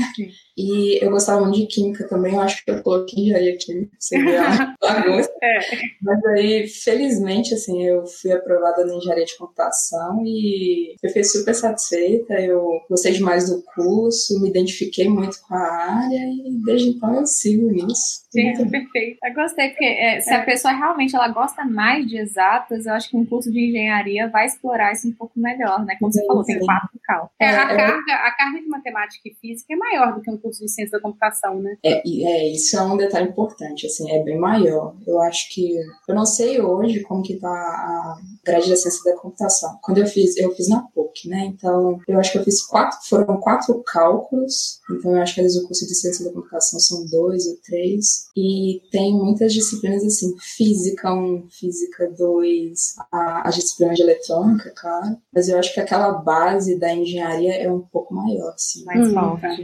E 0.57 1.03
eu 1.03 1.11
gostava 1.11 1.41
muito 1.41 1.57
de 1.57 1.67
química 1.67 2.07
também, 2.09 2.35
eu 2.35 2.41
acho 2.41 2.65
que 2.65 2.71
eu 2.71 2.83
coloquei 2.83 3.25
engenharia 3.25 3.57
química, 3.57 3.97
seria 3.99 4.75
bagunça. 4.81 5.31
é. 5.43 5.59
Mas 6.03 6.25
aí, 6.27 6.69
felizmente, 6.69 7.55
assim, 7.55 7.83
eu 7.83 8.07
fui 8.07 8.33
aprovada 8.33 8.85
na 8.85 8.95
engenharia 8.95 9.25
de 9.25 9.37
computação 9.37 10.23
e 10.25 10.95
eu 11.03 11.09
fiquei 11.09 11.25
super 11.25 11.55
satisfeita, 11.55 12.35
eu 12.35 12.81
gostei 12.89 13.13
demais 13.13 13.49
do 13.49 13.63
curso, 13.75 14.41
me 14.41 14.51
identifiquei 14.51 15.09
muito 15.09 15.41
com 15.47 15.55
a 15.55 16.05
área 16.05 16.27
e 16.27 16.63
desde 16.65 16.91
então 16.91 17.15
eu 17.15 17.27
sigo 17.27 17.71
nisso. 17.71 18.21
Sim, 18.31 18.53
perfeito. 18.71 19.19
Eu 19.25 19.35
gostei, 19.35 19.71
porque 19.71 19.85
é, 19.85 20.21
se 20.21 20.31
é. 20.31 20.37
a 20.37 20.45
pessoa 20.45 20.73
realmente 20.73 21.17
ela 21.17 21.29
gosta 21.29 21.65
mais 21.65 22.07
de 22.07 22.19
exatas, 22.19 22.87
eu 22.87 22.93
acho 22.93 23.11
que 23.11 23.17
um 23.17 23.25
curso 23.25 23.51
de 23.51 23.69
engenharia 23.69 24.29
vai 24.29 24.47
explorar 24.47 24.93
isso 24.93 25.09
um 25.09 25.13
pouco 25.13 25.39
melhor, 25.39 25.85
né? 25.85 25.97
Como 25.99 26.13
você 26.13 26.25
falou, 26.27 26.45
tem 26.45 26.59
quatro 26.61 27.01
cal. 27.05 27.31
É, 27.41 27.49
a, 27.49 27.67
carga, 27.67 28.15
a 28.15 28.31
carga 28.37 28.61
de 28.61 28.69
matemática 28.69 29.29
e 29.29 29.35
física 29.35 29.70
é 29.73 29.77
maior 29.77 30.15
do 30.15 30.21
que 30.21 30.31
um 30.31 30.37
curso 30.37 30.65
de 30.65 30.71
ciência 30.71 30.99
da 30.99 31.03
computação, 31.03 31.61
né? 31.61 31.77
É, 31.83 32.03
é, 32.07 32.49
isso 32.49 32.77
é 32.77 32.83
um 32.83 32.97
detalhe 32.97 33.29
importante, 33.29 33.87
assim, 33.87 34.11
é 34.11 34.23
bem 34.23 34.39
maior. 34.39 34.95
Eu 35.07 35.21
acho 35.23 35.53
que, 35.53 35.77
eu 36.09 36.15
não 36.15 36.27
sei 36.27 36.61
hoje 36.61 37.00
como 37.00 37.23
que 37.23 37.37
tá 37.37 37.49
a 37.49 38.19
grade 38.45 38.69
da 38.69 38.77
ciência 38.77 39.12
da 39.12 39.19
computação. 39.19 39.79
Quando 39.83 39.99
eu 39.99 40.07
fiz, 40.07 40.37
eu 40.37 40.55
fiz 40.55 40.69
na 40.69 40.83
PUC, 40.83 41.29
né? 41.29 41.47
Então, 41.47 41.99
eu 42.09 42.19
acho 42.19 42.33
que 42.33 42.39
eu 42.39 42.45
fiz 42.45 42.62
quatro, 42.62 42.99
foram 43.09 43.37
quatro 43.39 43.83
cálculos, 43.85 44.81
então 44.91 45.15
eu 45.15 45.23
acho 45.23 45.35
que 45.35 45.41
às 45.41 45.47
vezes 45.47 45.62
o 45.62 45.67
curso 45.67 45.87
de 45.87 45.95
ciência 45.95 46.25
da 46.25 46.33
computação 46.33 46.79
são 46.81 47.07
dois 47.07 47.47
ou 47.47 47.57
três, 47.65 48.29
e 48.37 48.81
tem 48.91 49.15
muitas 49.15 49.53
disciplinas, 49.53 50.05
assim, 50.05 50.35
física 50.39 51.12
1, 51.12 51.49
física 51.50 52.12
2, 52.19 52.95
a, 53.12 53.49
a 53.49 53.50
disciplina 53.50 53.95
de 53.95 54.03
eletrônica, 54.03 54.73
claro, 54.77 55.17
mas 55.33 55.49
eu 55.49 55.59
acho 55.59 55.73
que 55.73 55.81
aquela 55.81 56.12
base 56.12 56.79
da 56.79 56.93
engenharia 56.93 57.55
é 57.55 57.71
um 57.71 57.81
pouco 57.81 58.15
maior, 58.15 58.53
assim. 58.55 58.85
Mais 58.85 59.09
hum, 59.09 59.15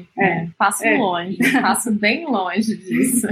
forte. 0.04 0.20
É, 0.20 0.48
passo 0.58 0.86
é. 0.86 0.96
longe, 0.96 1.38
passo 1.60 1.92
bem 1.92 2.26
longe 2.26 2.76
disso. 2.76 3.26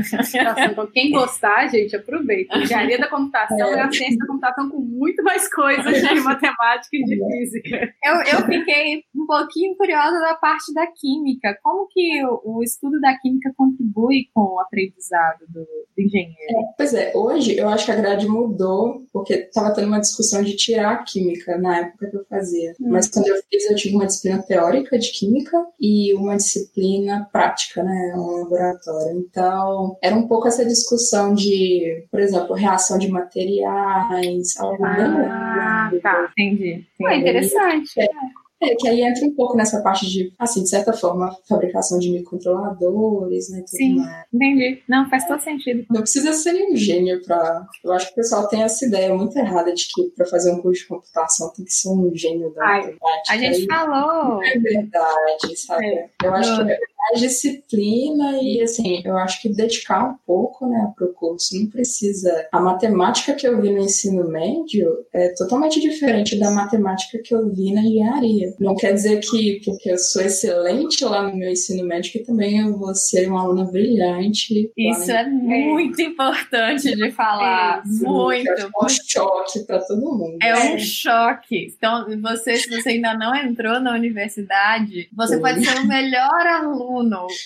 Então, 0.71 0.87
quem 0.93 1.11
gostar, 1.11 1.69
gente, 1.69 1.97
aproveita. 1.97 2.59
Engenharia 2.59 2.99
da 2.99 3.09
computação 3.09 3.75
é. 3.75 3.79
é 3.79 3.81
a 3.83 3.93
ciência 3.93 4.19
da 4.19 4.27
computação 4.27 4.71
com 4.71 4.81
muito 4.81 5.23
mais 5.23 5.53
coisas 5.53 6.01
de 6.01 6.15
matemática 6.21 6.97
e 6.97 7.05
de 7.05 7.17
física. 7.27 7.95
Eu, 8.05 8.15
eu 8.15 8.47
fiquei 8.47 9.03
um 9.15 9.27
pouquinho 9.27 9.77
curiosa 9.77 10.19
da 10.21 10.35
parte 10.35 10.73
da 10.73 10.87
química. 10.87 11.57
Como 11.63 11.87
que 11.89 12.25
o, 12.25 12.59
o 12.59 12.63
estudo 12.63 13.01
da 13.01 13.17
química 13.19 13.53
contribui 13.57 14.29
com 14.33 14.55
o 14.55 14.61
aprendizado 14.61 15.41
do, 15.49 15.61
do 15.61 16.03
engenheiro? 16.03 16.37
É, 16.51 16.75
pois 16.77 16.95
é, 16.95 17.13
hoje 17.15 17.57
eu 17.57 17.69
acho 17.69 17.87
que 17.87 17.93
a 17.93 17.97
grade 17.97 18.27
mudou, 18.27 19.05
porque 19.13 19.35
estava 19.35 19.75
tendo 19.75 19.89
uma 19.89 20.01
discussão 20.01 20.43
de 20.43 20.57
tirar 20.57 20.93
a 20.93 21.03
química 21.03 21.59
na 21.59 21.79
época 21.79 22.11
que 22.11 22.17
eu 22.17 22.25
fazia. 22.29 22.73
Hum. 22.81 22.91
Mas 22.91 23.09
quando 23.09 23.29
eu 23.29 23.37
fiz, 23.51 23.71
eu 23.71 23.77
tive 23.77 23.95
uma 23.95 24.07
disciplina 24.07 24.43
teórica 24.43 24.99
de 24.99 25.13
química 25.13 25.57
e 25.81 26.15
uma 26.15 26.37
disciplina 26.45 27.29
prática, 27.33 27.83
né? 27.83 28.13
Um 28.17 28.43
laboratório. 28.43 29.19
Então, 29.19 29.97
era 30.03 30.15
um 30.15 30.29
pouco 30.29 30.49
essa 30.49 30.65
discussão 30.65 31.35
de, 31.35 32.07
por 32.11 32.21
exemplo, 32.21 32.55
reação 32.55 32.99
de 32.99 33.09
materiais, 33.11 34.57
algo 34.59 34.85
ah, 34.85 35.91
tá, 36.03 36.31
entendi. 36.37 36.87
entendi. 36.99 37.15
É 37.15 37.17
interessante. 37.17 38.01
É. 38.01 38.09
É, 38.65 38.75
que 38.75 38.89
aí 38.89 39.03
entra 39.03 39.25
um 39.27 39.35
pouco 39.35 39.57
nessa 39.57 39.81
parte 39.83 40.07
de, 40.07 40.33
assim, 40.39 40.63
de 40.63 40.69
certa 40.69 40.93
forma, 40.93 41.37
fabricação 41.49 41.99
de 41.99 42.11
microcontroladores, 42.11 43.51
né? 43.51 43.63
Sim, 43.67 43.97
mais. 43.97 44.27
entendi. 44.33 44.83
Não, 44.89 45.09
faz 45.09 45.27
todo 45.27 45.41
sentido. 45.41 45.85
Não 45.91 46.01
precisa 46.01 46.33
ser 46.33 46.55
um 46.71 46.77
gênio 46.77 47.23
para. 47.25 47.67
Eu 47.85 47.93
acho 47.93 48.07
que 48.07 48.13
o 48.13 48.17
pessoal 48.17 48.49
tem 48.49 48.63
essa 48.63 48.85
ideia 48.87 49.15
muito 49.15 49.37
errada 49.39 49.73
de 49.73 49.87
que 49.89 50.11
para 50.17 50.27
fazer 50.27 50.53
um 50.53 50.61
curso 50.61 50.83
de 50.83 50.89
computação 50.89 51.53
tem 51.55 51.65
que 51.65 51.73
ser 51.73 51.89
um 51.89 52.11
gênio 52.15 52.53
da 52.55 52.65
Ai, 52.65 52.81
matemática. 52.81 53.33
A 53.33 53.37
gente 53.37 53.67
falou. 53.67 54.43
É 54.45 54.59
verdade, 54.59 55.57
sabe? 55.57 55.87
É. 55.87 56.11
Eu 56.23 56.35
acho 56.35 56.57
que 56.57 56.79
mais 57.05 57.21
disciplina 57.21 58.39
e, 58.43 58.63
assim, 58.63 59.03
eu 59.05 59.17
acho 59.19 59.41
que 59.41 59.49
dedicar 59.49 60.05
um 60.05 60.15
pouco, 60.27 60.67
né, 60.67 60.93
pro 60.97 61.13
curso. 61.13 61.59
Não 61.59 61.67
precisa. 61.67 62.49
A 62.53 62.61
matemática 62.61 63.35
que 63.35 63.47
eu 63.47 63.61
vi 63.61 63.71
no 63.71 63.81
ensino 63.81 64.29
médio 64.29 65.05
é 65.13 65.29
totalmente 65.35 65.81
diferente 65.81 66.39
da 66.39 66.51
matemática 66.51 67.19
que 67.19 67.35
eu 67.35 67.49
vi 67.51 67.73
na 67.73 67.83
engenharia. 67.83 68.55
Não 68.59 68.75
quer 68.75 68.93
dizer 68.93 69.21
que, 69.21 69.61
porque 69.65 69.91
eu 69.91 69.99
sou 69.99 70.23
excelente 70.23 71.05
lá 71.05 71.23
no 71.29 71.37
meu 71.37 71.51
ensino 71.51 71.85
médio, 71.85 72.13
que 72.13 72.21
também 72.21 72.59
eu 72.59 72.77
vou 72.79 72.95
ser 72.95 73.29
uma 73.29 73.43
aluna 73.43 73.65
brilhante. 73.65 74.71
Isso 74.77 75.11
é 75.11 75.25
muito 75.29 76.01
importante 76.01 76.95
de 76.95 77.11
falar. 77.13 77.83
É, 77.85 78.07
muito. 78.07 78.49
É 78.51 78.67
um 78.67 78.89
choque 78.89 79.61
para 79.67 79.81
todo 79.81 80.01
mundo. 80.01 80.39
É 80.43 80.75
um 80.75 80.79
choque. 80.79 81.73
Então, 81.77 82.07
você, 82.21 82.57
se 82.57 82.71
você 82.71 82.91
ainda 82.91 83.15
não 83.15 83.35
entrou 83.35 83.81
na 83.81 83.93
universidade, 83.93 85.09
você 85.13 85.37
Sim. 85.37 85.41
pode 85.43 85.65
ser 85.65 85.79
o 85.79 85.87
melhor 85.87 86.47
aluno. 86.47 86.94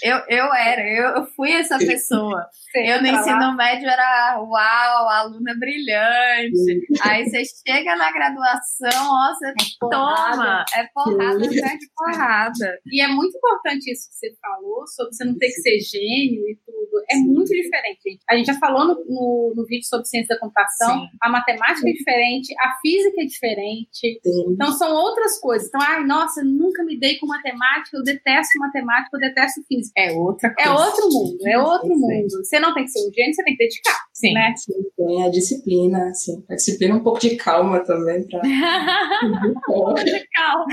Eu, 0.02 0.18
eu 0.28 0.54
era, 0.54 0.82
eu, 0.82 1.16
eu 1.16 1.26
fui 1.34 1.52
essa 1.52 1.78
pessoa. 1.78 2.46
eu 2.74 3.00
no 3.00 3.08
ensino 3.08 3.56
médio 3.56 3.88
era 3.88 4.40
uau, 4.40 5.08
aluna 5.08 5.54
brilhante. 5.58 6.86
Aí 7.02 7.24
você 7.24 7.42
chega 7.66 7.96
na 7.96 8.12
graduação, 8.12 9.10
ó, 9.10 9.32
você 9.32 9.48
é 9.48 9.54
toma. 9.80 10.64
É 10.74 10.86
porrada 10.94 11.46
atrás 11.46 11.78
de 11.78 11.88
porrada. 11.96 12.78
E 12.86 13.02
é 13.02 13.08
muito 13.08 13.36
importante 13.36 13.90
isso 13.90 14.08
que 14.10 14.16
você 14.16 14.34
falou, 14.40 14.86
sobre 14.86 15.12
você 15.14 15.24
não 15.24 15.38
ter 15.38 15.46
que 15.48 15.62
ser 15.62 15.78
gênio 15.80 16.48
e 16.48 16.58
tudo. 16.64 16.87
É 17.10 17.14
Sim. 17.14 17.24
muito 17.26 17.48
diferente, 17.48 18.00
gente. 18.04 18.20
A 18.28 18.36
gente 18.36 18.46
já 18.46 18.54
falou 18.54 18.86
no, 18.86 18.94
no, 19.06 19.54
no, 19.56 19.66
vídeo 19.66 19.86
sobre 19.86 20.06
ciência 20.06 20.34
da 20.34 20.40
computação, 20.40 21.00
Sim. 21.00 21.06
a 21.20 21.28
matemática 21.28 21.88
é 21.88 21.92
diferente, 21.92 22.54
a 22.60 22.74
física 22.80 23.22
é 23.22 23.24
diferente. 23.24 24.20
Sim. 24.22 24.44
Então 24.50 24.72
são 24.72 24.94
outras 24.94 25.38
coisas. 25.40 25.68
Então, 25.68 25.80
ai, 25.80 26.04
nossa, 26.04 26.42
nunca 26.42 26.84
me 26.84 26.98
dei 26.98 27.18
com 27.18 27.26
matemática, 27.26 27.96
eu 27.96 28.02
detesto 28.02 28.58
matemática, 28.58 29.16
eu 29.16 29.20
detesto 29.20 29.62
física. 29.66 29.92
É 29.96 30.12
outra 30.12 30.48
é 30.48 30.64
coisa. 30.64 30.70
É 30.70 30.72
outro 30.72 31.08
mundo, 31.10 31.46
é 31.46 31.58
outro 31.58 31.96
mundo. 31.96 32.44
Você 32.44 32.58
não 32.58 32.74
tem 32.74 32.84
que 32.84 32.90
ser 32.90 33.06
um 33.06 33.12
gênio, 33.12 33.34
você 33.34 33.44
tem 33.44 33.56
que 33.56 33.64
dedicar. 33.64 33.98
Sim. 34.12 34.32
Né? 34.32 34.54
Sim, 34.56 34.72
tem 34.96 35.24
a 35.24 35.28
disciplina, 35.28 36.08
assim. 36.08 36.44
A 36.48 36.54
disciplina 36.54 36.96
um 36.96 37.02
pouco 37.02 37.20
de 37.20 37.36
calma 37.36 37.80
também. 37.80 38.26
Pra... 38.26 38.40
de 38.42 40.28
calma. 40.34 40.66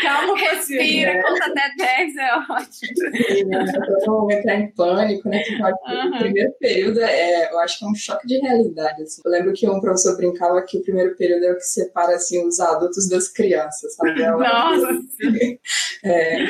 Calma. 0.00 0.38
Inspira, 0.58 1.22
conta 1.22 1.46
até 1.46 1.74
10, 1.76 2.16
é 2.16 2.34
ótimo. 2.36 2.68
Sim, 3.26 3.44
né? 3.44 3.64
Então, 4.00 4.30
entrar 4.30 4.54
em 4.54 4.70
pânico, 4.72 5.07
né? 5.28 5.42
Que 5.42 5.54
uhum. 5.54 5.68
O 6.14 6.18
primeiro 6.18 6.52
período, 6.60 7.00
é, 7.00 7.52
eu 7.52 7.58
acho 7.60 7.78
que 7.78 7.84
é 7.84 7.88
um 7.88 7.94
choque 7.94 8.26
de 8.26 8.38
realidade, 8.38 9.02
assim. 9.02 9.22
Eu 9.24 9.30
lembro 9.30 9.52
que 9.52 9.68
um 9.68 9.80
professor 9.80 10.16
brincava 10.16 10.62
que 10.62 10.78
o 10.78 10.82
primeiro 10.82 11.16
período 11.16 11.44
é 11.44 11.52
o 11.52 11.56
que 11.56 11.62
separa, 11.62 12.14
assim, 12.14 12.46
os 12.46 12.60
adultos 12.60 13.08
das 13.08 13.28
crianças, 13.28 13.94
sabe? 13.94 14.22
É 14.22 14.30
Nossa! 14.30 14.90
Assim. 14.90 15.58
É. 16.04 16.46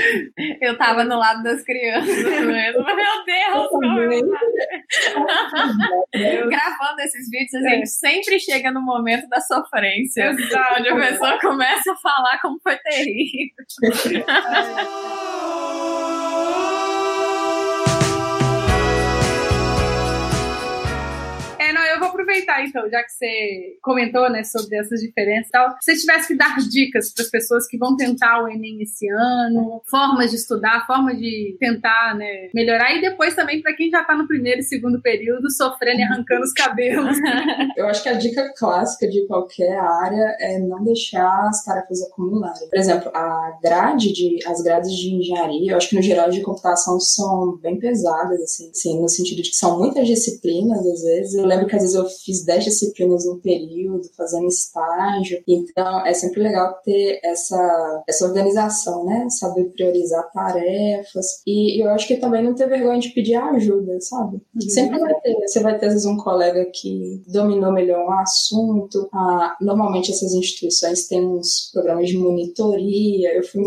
Eu 0.61 0.77
tava 0.77 1.05
no 1.05 1.17
lado 1.17 1.43
das 1.43 1.63
crianças 1.63 2.15
mesmo. 2.15 2.85
Meu 2.85 3.25
Deus! 3.25 3.69
Como 3.71 3.89
Gravando 6.13 7.01
esses 7.01 7.31
vídeos, 7.31 7.55
a 7.55 7.61
gente 7.71 7.83
é. 7.85 7.87
sempre 7.87 8.39
chega 8.39 8.71
no 8.71 8.83
momento 8.83 9.27
da 9.29 9.41
sofrência. 9.41 10.37
Onde 10.79 10.89
a 10.89 10.97
pessoa 10.97 11.41
começa 11.41 11.93
a 11.93 11.97
falar 11.97 12.39
como 12.43 12.61
foi 12.63 12.77
terrível. 12.77 13.57
aproveitar 22.29 22.65
então, 22.65 22.89
já 22.91 23.03
que 23.03 23.13
você 23.13 23.79
comentou, 23.83 24.31
né, 24.31 24.45
sobre 24.45 24.77
essas 24.77 25.01
diferenças 25.01 25.49
e 25.49 25.51
tal, 25.51 25.71
se 25.81 25.93
você 25.93 26.01
tivesse 26.01 26.29
que 26.29 26.37
dar 26.37 26.57
dicas 26.59 27.13
para 27.13 27.25
as 27.25 27.31
pessoas 27.31 27.67
que 27.67 27.79
vão 27.79 27.97
tentar 27.97 28.43
o 28.43 28.49
Enem 28.49 28.83
esse 28.83 29.09
ano, 29.09 29.81
formas 29.89 30.31
de 30.31 30.37
estudar, 30.37 30.87
formas 30.87 31.19
de 31.19 31.57
tentar, 31.59 32.15
né, 32.17 32.51
melhorar 32.55 32.95
e 32.95 33.01
depois 33.01 33.35
também 33.35 33.63
para 33.63 33.75
quem 33.75 33.91
já 33.91 34.03
está 34.03 34.15
no 34.15 34.29
primeiro 34.29 34.61
e 34.61 34.65
segundo 34.65 35.01
período 35.01 35.51
sofrendo 35.51 36.01
e 36.01 36.03
arrancando 36.05 36.43
os 36.43 36.53
cabelos. 36.53 37.17
Eu 37.77 37.87
acho 37.87 38.03
que 38.03 38.09
a 38.09 38.15
dica 38.15 38.53
clássica 38.57 39.09
de 39.09 39.27
qualquer 39.27 39.79
área 39.79 40.37
é 40.41 40.59
não 40.59 40.85
deixar 40.85 41.49
as 41.49 41.65
tarefas 41.65 42.03
acumularem. 42.03 42.69
Por 42.69 42.79
exemplo, 42.79 43.11
a 43.15 43.59
grade 43.63 44.13
de 44.13 44.39
as 44.47 44.61
grades 44.63 44.93
de 44.93 45.15
engenharia, 45.15 45.73
eu 45.73 45.77
acho 45.77 45.89
que 45.89 45.97
no 45.97 46.03
geral 46.03 46.29
de 46.31 46.43
computação 46.43 47.01
são 47.01 47.57
bem 47.57 47.79
pesadas 47.79 48.41
assim, 48.43 48.71
assim 48.71 49.01
no 49.01 49.09
sentido 49.09 49.43
de 49.43 49.51
que 49.51 49.57
são 49.57 49.79
muitas 49.79 50.07
disciplinas 50.07 50.87
às 50.87 51.03
vezes. 51.03 51.35
Eu 51.35 51.47
lembro 51.47 51.67
que 51.67 51.77
às 51.77 51.83
vezes 51.83 51.97
eu 51.97 52.07
fiz 52.25 52.45
10 52.45 52.65
disciplinas 52.65 53.27
no 53.27 53.39
período, 53.39 54.09
fazendo 54.17 54.47
estágio. 54.47 55.43
Então, 55.47 56.07
é 56.07 56.15
sempre 56.15 56.43
legal 56.43 56.75
ter 56.85 57.21
essa, 57.23 58.05
essa 58.09 58.27
organização, 58.27 59.05
né? 59.05 59.29
Saber 59.31 59.65
priorizar 59.71 60.31
tarefas. 60.33 61.43
E 61.47 61.83
eu 61.83 61.91
acho 61.91 62.07
que 62.07 62.17
também 62.17 62.43
não 62.43 62.55
ter 62.55 62.69
vergonha 62.69 63.01
de 63.01 63.11
pedir 63.11 63.35
ajuda, 63.35 64.01
sabe? 64.01 64.37
Uhum. 64.55 64.69
Sempre 64.69 64.99
vai 64.99 65.15
ter. 65.21 65.35
Você 65.47 65.61
vai 65.61 65.79
ter, 65.79 65.87
às 65.87 65.93
vezes, 65.93 66.07
um 66.07 66.17
colega 66.17 66.65
que 66.73 67.23
dominou 67.27 67.73
melhor 67.73 68.07
um 68.07 68.13
assunto. 68.13 69.09
Ah, 69.13 69.57
normalmente, 69.61 70.11
essas 70.11 70.33
instituições 70.33 71.07
têm 71.07 71.27
uns 71.27 71.71
programas 71.73 72.09
de 72.09 72.17
monitoria. 72.17 73.35
Eu 73.35 73.45
fui 73.45 73.63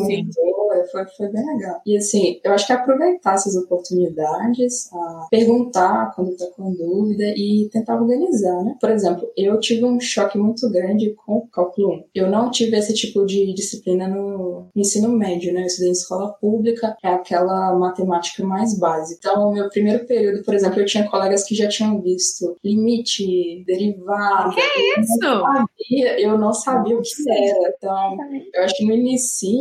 foi, 0.91 1.05
foi 1.17 1.29
bem 1.29 1.45
legal. 1.45 1.81
E, 1.85 1.97
assim, 1.97 2.39
eu 2.43 2.53
acho 2.53 2.67
que 2.67 2.73
aproveitar 2.73 3.33
essas 3.33 3.55
oportunidades, 3.55 4.89
perguntar 5.29 6.13
quando 6.15 6.31
está 6.31 6.45
com 6.47 6.73
dúvida 6.73 7.23
e 7.35 7.69
tentar 7.71 8.01
organizar 8.01 8.41
né? 8.63 8.75
Por 8.79 8.89
exemplo, 8.89 9.31
eu 9.35 9.59
tive 9.59 9.85
um 9.85 9.99
choque 9.99 10.37
muito 10.37 10.69
grande 10.69 11.13
com 11.13 11.37
o 11.37 11.47
cálculo 11.47 11.95
1. 11.95 12.03
Eu 12.15 12.29
não 12.29 12.49
tive 12.49 12.77
esse 12.77 12.93
tipo 12.93 13.25
de 13.25 13.53
disciplina 13.53 14.07
no 14.07 14.67
ensino 14.75 15.09
médio, 15.09 15.53
né? 15.53 15.61
Eu 15.61 15.65
estudei 15.65 15.89
em 15.89 15.93
escola 15.93 16.33
pública, 16.33 16.95
é 17.03 17.09
aquela 17.09 17.73
matemática 17.77 18.43
mais 18.43 18.77
básica. 18.77 19.19
Então, 19.19 19.45
no 19.45 19.53
meu 19.53 19.69
primeiro 19.69 20.05
período, 20.05 20.43
por 20.43 20.53
exemplo, 20.53 20.79
eu 20.79 20.85
tinha 20.85 21.09
colegas 21.09 21.43
que 21.43 21.55
já 21.55 21.67
tinham 21.67 22.01
visto 22.01 22.57
limite, 22.63 23.63
derivada. 23.65 24.53
Que 24.53 25.01
isso? 25.01 25.19
Eu 25.21 25.35
não 25.35 25.43
sabia, 25.43 26.21
eu 26.21 26.37
não 26.37 26.53
sabia 26.53 26.97
o 26.97 27.01
que 27.01 27.29
era. 27.29 27.73
Então, 27.77 28.17
eu 28.53 28.63
acho 28.63 28.75
que 28.75 28.85
no 28.85 28.93
início 28.93 29.51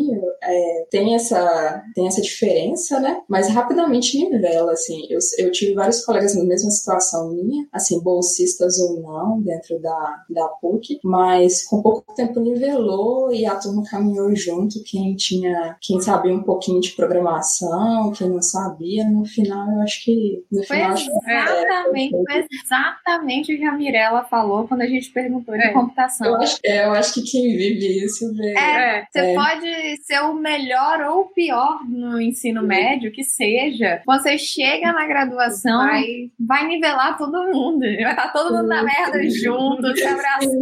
é, 0.42 0.86
tem, 0.90 0.99
essa, 1.14 1.82
tem 1.94 2.06
essa 2.06 2.20
diferença, 2.20 3.00
né? 3.00 3.20
Mas 3.28 3.48
rapidamente 3.48 4.18
nivela, 4.18 4.72
assim. 4.72 5.06
Eu, 5.08 5.18
eu 5.38 5.50
tive 5.50 5.74
vários 5.74 6.04
colegas 6.04 6.34
na 6.36 6.44
mesma 6.44 6.70
situação 6.70 7.30
minha, 7.30 7.66
assim, 7.72 8.00
bolsistas 8.00 8.78
ou 8.78 9.00
não 9.00 9.40
dentro 9.40 9.80
da, 9.80 10.24
da 10.28 10.48
PUC, 10.60 11.00
mas 11.04 11.64
com 11.64 11.82
pouco 11.82 12.14
tempo 12.14 12.40
nivelou 12.40 13.32
e 13.32 13.46
a 13.46 13.56
turma 13.56 13.82
caminhou 13.88 14.34
junto. 14.34 14.82
Quem 14.84 15.14
tinha, 15.16 15.76
quem 15.80 16.00
sabia 16.00 16.34
um 16.34 16.42
pouquinho 16.42 16.80
de 16.80 16.92
programação, 16.92 18.12
quem 18.12 18.28
não 18.28 18.42
sabia, 18.42 19.04
no 19.04 19.24
final 19.24 19.70
eu 19.72 19.82
acho 19.82 20.04
que. 20.04 20.44
No 20.50 20.64
foi 20.64 20.76
final, 20.76 20.94
exatamente, 20.94 22.14
é, 22.14 22.32
foi 22.32 22.46
exatamente 22.64 23.54
o 23.54 23.58
que 23.58 23.64
a 23.64 23.72
Mirella 23.72 24.24
falou 24.24 24.66
quando 24.66 24.82
a 24.82 24.86
gente 24.86 25.10
perguntou 25.10 25.56
de 25.56 25.64
é. 25.64 25.72
computação. 25.72 26.26
Eu 26.26 26.36
acho, 26.36 26.58
é, 26.64 26.86
eu 26.86 26.92
acho 26.92 27.14
que 27.14 27.22
quem 27.22 27.56
vive 27.56 28.04
isso 28.04 28.32
vê. 28.34 28.56
É, 28.56 29.04
você 29.10 29.18
é. 29.18 29.34
pode 29.34 30.02
ser 30.02 30.20
o 30.20 30.34
melhor 30.34 30.89
ou 30.98 31.22
o 31.22 31.28
pior 31.28 31.80
no 31.88 32.20
ensino 32.20 32.62
médio, 32.62 33.12
que 33.12 33.22
seja. 33.22 34.02
Você 34.06 34.38
chega 34.38 34.92
na 34.92 35.06
graduação, 35.06 35.86
vai, 35.86 36.30
vai 36.38 36.66
nivelar 36.66 37.16
todo 37.16 37.50
mundo. 37.52 37.80
Vai 37.80 38.10
estar 38.10 38.32
todo 38.32 38.56
mundo 38.56 38.68
na 38.68 38.82
merda 38.82 39.20
juntos, 39.28 39.98
se 39.98 40.06
abraçando. 40.06 40.60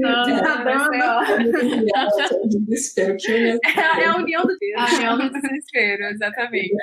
É, 3.65 4.03
é 4.03 4.07
a 4.07 4.17
união 4.17 4.43
do 4.43 4.57
Deus. 4.59 4.79
A 4.79 4.95
união 4.95 5.19
do 5.19 5.31
desespero, 5.31 6.05
exatamente. 6.05 6.75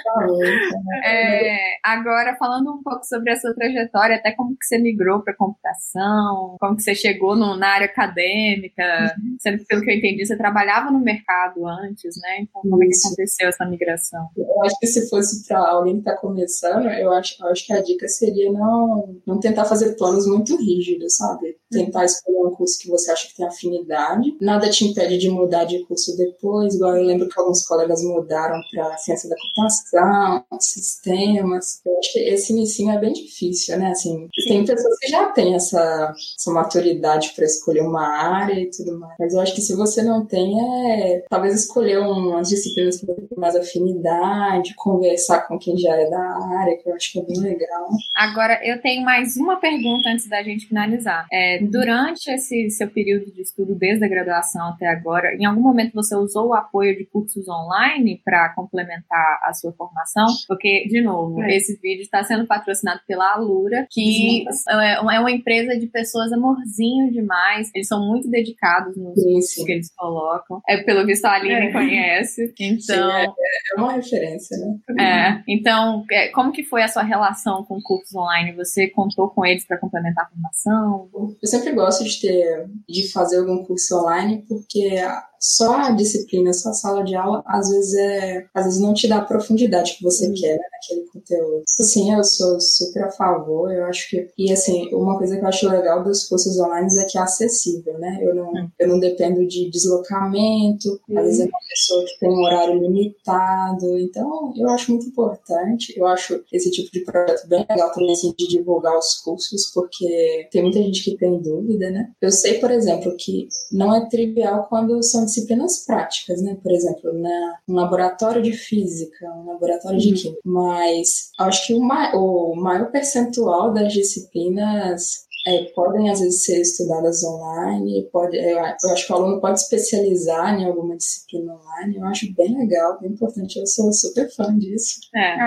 É, 1.04 1.78
agora, 1.84 2.36
falando 2.38 2.72
um 2.72 2.84
pouco 2.84 3.04
sobre 3.06 3.32
a 3.32 3.36
sua 3.36 3.54
trajetória, 3.54 4.16
até 4.18 4.32
como 4.32 4.56
que 4.58 4.66
você 4.66 4.78
migrou 4.78 5.22
para 5.22 5.36
computação, 5.36 6.56
como 6.60 6.76
que 6.76 6.84
você 6.84 6.96
chegou 6.96 7.36
no, 7.36 7.56
na 7.56 7.70
área 7.70 7.86
acadêmica, 7.86 9.16
uhum. 9.18 9.38
sendo 9.40 9.60
que, 9.60 9.66
pelo 9.66 9.82
que 9.82 9.92
eu 9.92 9.96
entendi, 9.96 10.26
você 10.26 10.38
trabalhava 10.38 10.92
no 10.92 11.00
mercado 11.00 11.68
antes, 11.68 12.16
né? 12.22 12.40
Então, 12.40 12.62
como 12.62 12.84
é 12.84 12.88
que 12.88 12.98
aconteceu 13.06 13.35
essa 13.44 13.66
migração? 13.66 14.28
Eu 14.38 14.64
acho 14.64 14.80
que 14.80 14.88
se 14.88 15.10
fosse 15.10 15.46
para 15.48 15.60
alguém 15.60 15.94
que 15.96 16.00
está 16.00 16.16
começando, 16.18 16.88
eu 16.88 17.12
acho, 17.12 17.36
eu 17.42 17.48
acho 17.48 17.66
que 17.66 17.74
a 17.74 17.82
dica 17.82 18.08
seria 18.08 18.52
não, 18.52 19.16
não 19.26 19.40
tentar 19.40 19.66
fazer 19.66 19.96
planos 19.96 20.28
muito 20.28 20.56
rígidos, 20.58 21.18
sabe? 21.18 21.58
Tentar 21.70 22.06
escolher 22.06 22.48
um 22.48 22.52
curso 22.52 22.80
que 22.80 22.90
você 22.90 23.12
acha 23.12 23.28
que 23.28 23.36
tem 23.36 23.46
afinidade. 23.46 24.36
Nada 24.40 24.70
te 24.70 24.86
impede 24.86 25.18
de 25.18 25.30
mudar 25.30 25.66
de 25.66 25.84
curso 25.86 26.16
depois, 26.18 26.76
igual 26.76 26.96
eu 26.96 27.04
lembro 27.04 27.28
que 27.28 27.40
alguns 27.40 27.66
colegas 27.66 28.02
mudaram 28.04 28.60
para 28.72 28.98
ciência 28.98 29.30
da 29.30 29.36
computação, 29.36 30.46
sistemas. 30.60 31.82
Eu 31.86 31.98
acho 32.00 32.14
que 32.14 32.20
esse 32.20 32.54
ensino 32.54 32.92
é 32.92 33.00
bem 33.00 33.14
difícil, 33.14 33.78
né? 33.78 33.92
Assim, 33.92 34.28
tem 34.48 34.66
pessoas 34.66 34.98
que 35.00 35.08
já 35.08 35.32
têm 35.32 35.56
essa, 35.56 36.14
essa 36.38 36.52
maturidade 36.52 37.34
para 37.36 37.46
escolher 37.46 37.82
uma 37.82 38.08
área 38.08 38.60
e 38.60 38.70
tudo 38.70 38.98
mais. 39.00 39.16
Mas 39.20 39.34
eu 39.34 39.42
acho 39.42 39.56
que 39.56 39.62
se 39.62 39.76
você 39.76 40.04
não 40.04 40.26
tem, 40.26 40.56
é 40.60 41.24
talvez 41.30 41.56
escolher 41.56 42.00
umas 42.00 42.50
disciplinas 42.50 43.00
que 43.00 43.06
você 43.06 43.25
mais 43.38 43.56
afinidade, 43.56 44.74
conversar 44.76 45.48
com 45.48 45.58
quem 45.58 45.78
já 45.78 45.96
é 45.96 46.10
da 46.10 46.60
área, 46.60 46.78
que 46.78 46.90
eu 46.90 46.96
acho 46.96 47.12
que 47.12 47.20
é 47.20 47.24
bem 47.24 47.40
legal. 47.40 47.88
Agora, 48.16 48.60
eu 48.64 48.82
tenho 48.82 49.04
mais 49.04 49.36
uma 49.38 49.58
pergunta 49.58 50.10
antes 50.10 50.28
da 50.28 50.44
gente 50.44 50.68
finalizar. 50.68 51.28
É, 51.32 51.60
durante 51.60 52.30
esse 52.30 52.70
seu 52.70 52.90
período 52.90 53.32
de 53.32 53.42
estudo, 53.42 53.76
desde 53.76 54.06
a 54.06 54.08
graduação 54.08 54.70
até 54.70 54.88
agora, 54.88 55.36
em 55.36 55.46
algum 55.46 55.62
momento 55.62 55.94
você 55.94 56.16
usou 56.16 56.50
o 56.50 56.54
apoio 56.54 56.98
de 56.98 57.06
cursos 57.06 57.48
online 57.48 58.22
para 58.24 58.54
complementar 58.54 59.40
a 59.44 59.54
sua 59.54 59.72
formação? 59.74 60.26
Porque, 60.48 60.88
de 60.88 61.02
novo, 61.02 61.42
é. 61.44 61.56
esse 61.56 61.80
vídeo 61.82 62.02
está 62.02 62.24
sendo 62.24 62.46
patrocinado 62.46 63.02
pela 63.08 63.34
Alura, 63.34 63.88
que 63.90 64.46
é, 64.70 64.94
é 64.94 65.20
uma 65.20 65.32
empresa 65.32 65.78
de 65.78 65.88
pessoas 65.88 66.32
amorzinho 66.32 67.12
demais. 67.12 67.70
Eles 67.74 67.88
são 67.88 68.06
muito 68.06 68.30
dedicados 68.30 68.96
nos 68.98 69.16
cursos 69.16 69.64
que 69.64 69.72
eles 69.72 69.94
colocam. 69.96 70.62
É, 70.68 70.84
pelo 70.84 71.06
visto, 71.06 71.26
a 71.26 71.34
Aline 71.34 71.54
é. 71.54 71.72
conhece. 71.72 72.54
Então. 72.66 73.10
Sim, 73.22 73.34
é, 73.38 73.74
é, 73.78 73.82
uma 73.82 73.94
referência, 73.94 74.58
né? 74.58 74.78
É. 75.00 75.44
Então, 75.48 76.04
é, 76.12 76.30
como 76.30 76.52
que 76.52 76.64
foi 76.64 76.84
a 76.84 76.88
sua 76.88 77.04
relação 77.04 77.64
com 77.66 77.82
cursos 77.82 78.14
online? 78.16 78.56
Você 78.56 78.90
contou 78.90 79.30
com 79.30 79.46
eles 79.46 79.66
para 79.66 79.78
complementar 79.78 80.26
a 80.26 80.30
formação? 80.30 81.10
Eu 81.14 81.48
sempre 81.48 81.72
gosto 81.72 82.04
de 82.04 82.20
ter, 82.20 82.68
de 82.88 83.12
fazer 83.12 83.40
algum 83.40 83.64
curso 83.64 83.98
online, 84.00 84.44
porque 84.48 84.98
só 85.46 85.76
a 85.76 85.92
disciplina, 85.92 86.52
só 86.54 86.70
a 86.70 86.74
sala 86.74 87.04
de 87.04 87.16
aula, 87.16 87.44
às 87.46 87.70
vezes 87.70 87.94
é, 87.94 88.46
às 88.52 88.66
vezes 88.66 88.82
não 88.82 88.96
te 88.96 89.08
dá 89.08 89.18
a 89.18 89.26
profundidade 89.26 89.96
que 89.96 90.04
você 90.04 90.28
uhum. 90.28 90.34
quer, 90.34 90.58
né, 90.58 90.64
naquele 90.72 91.08
conteúdo. 91.08 91.64
Assim, 91.80 92.12
eu 92.12 92.24
sou 92.24 92.60
super 92.60 93.04
a 93.04 93.12
favor, 93.12 93.72
eu 93.72 93.86
acho 93.86 94.10
que, 94.10 94.28
e 94.36 94.52
assim, 94.52 94.92
uma 94.92 95.20
coisa 95.20 95.38
que 95.38 95.44
eu 95.44 95.48
acho 95.48 95.70
legal 95.70 96.04
dos 96.04 96.28
cursos 96.28 96.58
online 96.60 96.88
é 97.00 97.04
que 97.04 97.18
é 97.18 97.22
acessível, 97.22 97.94
né, 98.00 98.18
eu 98.22 98.34
não, 98.34 98.52
uhum. 98.52 98.70
eu 98.80 98.88
não 98.88 99.00
dependo 99.00 99.48
de 99.48 99.70
deslocamento, 99.70 101.00
uhum. 101.08 101.20
às 101.20 101.26
vezes 101.26 101.42
é 101.42 101.44
uma 101.44 101.60
pessoa 101.70 102.06
que 102.06 102.20
tem 102.20 102.30
um 102.30 102.44
horário 102.44 102.82
limitado, 102.82 104.00
então 104.00 104.52
eu 104.58 104.68
acho 104.70 104.92
muito 104.92 105.06
importante, 105.06 105.94
eu 105.96 106.08
acho 106.08 106.44
esse 106.52 106.72
tipo 106.72 106.92
de 106.92 107.02
projeto 107.02 107.48
bem 107.48 107.64
legal 107.70 107.92
também, 107.92 108.14
assim, 108.14 108.34
de 108.36 108.48
divulgar 108.48 108.98
os 108.98 109.14
cursos, 109.16 109.72
porque 109.72 110.48
tem 110.52 110.64
muita 110.64 110.82
gente 110.82 111.04
que 111.04 111.16
tem 111.16 111.40
dúvida, 111.40 111.92
né. 111.92 112.10
Eu 112.20 112.32
sei, 112.32 112.56
por 112.60 112.72
exemplo, 112.72 113.16
que 113.16 113.48
não 113.72 113.96
é 113.96 114.10
trivial 114.10 114.66
quando 114.68 115.04
são 115.04 115.28
disciplinas 115.36 115.86
práticas, 115.86 116.42
né? 116.42 116.58
Por 116.62 116.72
exemplo, 116.72 117.14
na, 117.14 117.60
um 117.68 117.74
laboratório 117.74 118.42
de 118.42 118.54
física, 118.54 119.26
um 119.32 119.52
laboratório 119.52 119.98
uhum. 120.00 120.06
de 120.06 120.14
química. 120.14 120.42
Mas 120.44 121.32
acho 121.40 121.68
que 121.68 121.74
o, 121.74 121.82
ma 121.82 122.14
o 122.16 122.56
maior 122.56 122.90
percentual 122.92 123.74
das 123.74 123.94
disciplinas 123.94 125.26
é, 125.48 125.72
podem 125.76 126.10
às 126.10 126.20
vezes 126.20 126.44
ser 126.44 126.60
estudadas 126.60 127.24
online, 127.24 128.10
pode, 128.12 128.36
eu, 128.36 128.58
eu, 128.58 128.92
acho 128.92 129.06
que 129.06 129.14
o 129.14 129.16
aluno 129.16 129.40
pode 129.40 129.60
especializar 129.60 130.60
em 130.60 130.66
alguma 130.66 130.98
disciplina 130.98 131.54
online, 131.54 131.98
eu 131.98 132.06
acho 132.06 132.34
bem 132.34 132.58
legal, 132.58 133.00
bem 133.00 133.12
importante, 133.12 133.60
eu 133.60 133.68
sou 133.68 133.94
super 133.94 134.28
fã 134.36 134.58
disso. 134.58 135.02
É, 135.14 135.38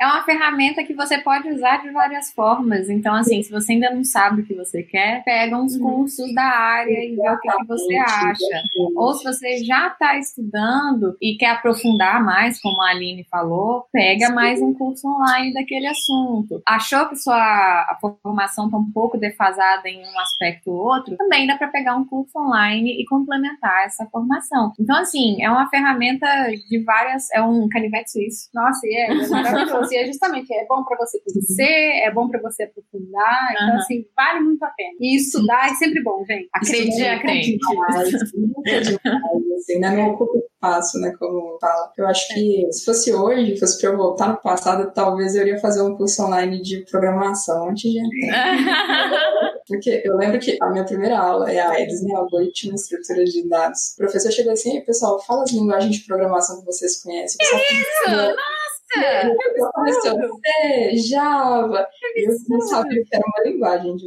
é 0.00 0.06
uma 0.06 0.24
ferramenta 0.24 0.82
que 0.82 0.94
você 0.94 1.18
pode 1.18 1.48
usar 1.48 1.80
de 1.80 1.90
várias 1.90 2.32
formas, 2.32 2.88
então 2.88 3.14
assim, 3.14 3.40
se 3.42 3.50
você 3.50 3.74
ainda 3.74 3.94
não 3.94 4.02
sabe 4.02 4.42
o 4.42 4.44
que 4.44 4.54
você 4.54 4.82
quer, 4.82 5.22
pega 5.24 5.56
uns 5.56 5.76
uhum. 5.76 5.90
cursos 5.90 6.34
da 6.34 6.42
área 6.42 7.04
e 7.04 7.14
vê 7.14 7.30
o 7.30 7.38
que, 7.38 7.48
que 7.48 7.66
você 7.66 7.96
acha. 7.96 8.62
Ou 8.96 9.14
se 9.14 9.22
você 9.22 9.64
já 9.64 9.88
está 9.88 10.18
estudando 10.18 11.16
e 11.22 11.36
quer 11.36 11.50
aprofundar 11.50 12.22
mais, 12.24 12.60
como 12.60 12.82
a 12.82 12.90
Aline 12.90 13.24
falou, 13.30 13.84
pega 13.92 14.30
mais 14.30 14.60
um 14.60 14.74
curso 14.74 15.06
online 15.06 15.54
daquele 15.54 15.86
assunto. 15.86 16.60
Achou 16.66 17.08
que 17.08 17.16
sua 17.16 17.36
a 17.36 17.96
formação 18.00 18.66
está 18.66 18.76
um 18.76 18.90
pouco 18.92 19.16
defasada 19.16 19.35
em 19.86 20.02
um 20.02 20.18
aspecto 20.20 20.70
ou 20.70 20.86
outro, 20.86 21.16
também 21.16 21.46
dá 21.46 21.56
para 21.56 21.68
pegar 21.68 21.96
um 21.96 22.06
curso 22.06 22.38
online 22.38 23.00
e 23.00 23.04
complementar 23.06 23.84
essa 23.84 24.06
formação. 24.06 24.72
Então, 24.78 24.96
assim, 24.96 25.42
é 25.42 25.50
uma 25.50 25.68
ferramenta 25.68 26.26
de 26.68 26.82
várias. 26.84 27.30
É 27.32 27.42
um 27.42 27.68
canivete 27.68 28.10
suíço. 28.10 28.48
Nossa, 28.54 28.80
e 28.86 28.94
é, 28.94 29.12
é 29.12 29.28
maravilhoso. 29.28 29.92
e 29.92 29.96
é 29.96 30.06
justamente, 30.06 30.52
é 30.54 30.66
bom 30.66 30.84
para 30.84 30.96
você 30.98 31.20
conhecer, 31.20 32.02
é 32.04 32.10
bom 32.10 32.28
para 32.28 32.40
você 32.40 32.64
aprofundar. 32.64 33.52
Então, 33.52 33.68
uhum. 33.68 33.76
assim, 33.76 34.04
vale 34.14 34.40
muito 34.40 34.62
a 34.64 34.68
pena. 34.70 34.96
E 35.00 35.16
estudar 35.16 35.70
é 35.70 35.74
sempre 35.74 36.02
bom, 36.02 36.24
gente. 36.24 36.48
Acredite, 36.52 37.02
acredite. 37.06 37.58
Assim, 39.56 39.78
né? 39.78 39.90
Não 39.90 40.10
ocupa 40.10 40.38
espaço, 40.66 40.98
né? 40.98 41.12
Como 41.18 41.58
fala. 41.60 41.92
Eu 41.96 42.06
acho 42.06 42.28
que 42.34 42.66
se 42.72 42.84
fosse 42.84 43.14
hoje, 43.14 43.58
fosse 43.58 43.80
para 43.80 43.90
eu 43.90 43.96
voltar 43.96 44.28
no 44.28 44.36
passado, 44.38 44.90
talvez 44.92 45.34
eu 45.34 45.42
iria 45.42 45.58
fazer 45.58 45.82
um 45.82 45.96
curso 45.96 46.22
online 46.22 46.60
de 46.60 46.84
programação 46.90 47.68
antes 47.68 47.90
de 47.90 47.98
entrar. 47.98 49.10
Porque 49.66 50.02
eu 50.04 50.16
lembro 50.16 50.38
que 50.38 50.56
a 50.62 50.70
minha 50.70 50.84
primeira 50.84 51.18
aula 51.18 51.50
é 51.50 51.60
a 51.60 51.80
EDS, 51.80 52.02
né? 52.02 52.14
Algoritmo 52.14 52.72
e 52.72 52.74
estrutura 52.74 53.24
de 53.24 53.48
dados. 53.48 53.94
O 53.94 53.96
professor 53.96 54.30
chegou 54.30 54.52
assim, 54.52 54.80
pessoal, 54.82 55.20
fala 55.22 55.42
as 55.42 55.52
linguagens 55.52 55.96
de 55.96 56.06
programação 56.06 56.60
que 56.60 56.66
vocês 56.66 57.02
conhecem. 57.02 57.36
Isso! 57.42 58.10
Nossa! 58.10 58.56
C, 60.06 60.96
Java. 61.08 61.86
Eu 62.14 62.36
não 62.48 62.60
sabia 62.60 63.02
que 63.04 63.16
era 63.16 63.24
uma 63.26 63.50
linguagem 63.50 63.96
de 63.96 64.06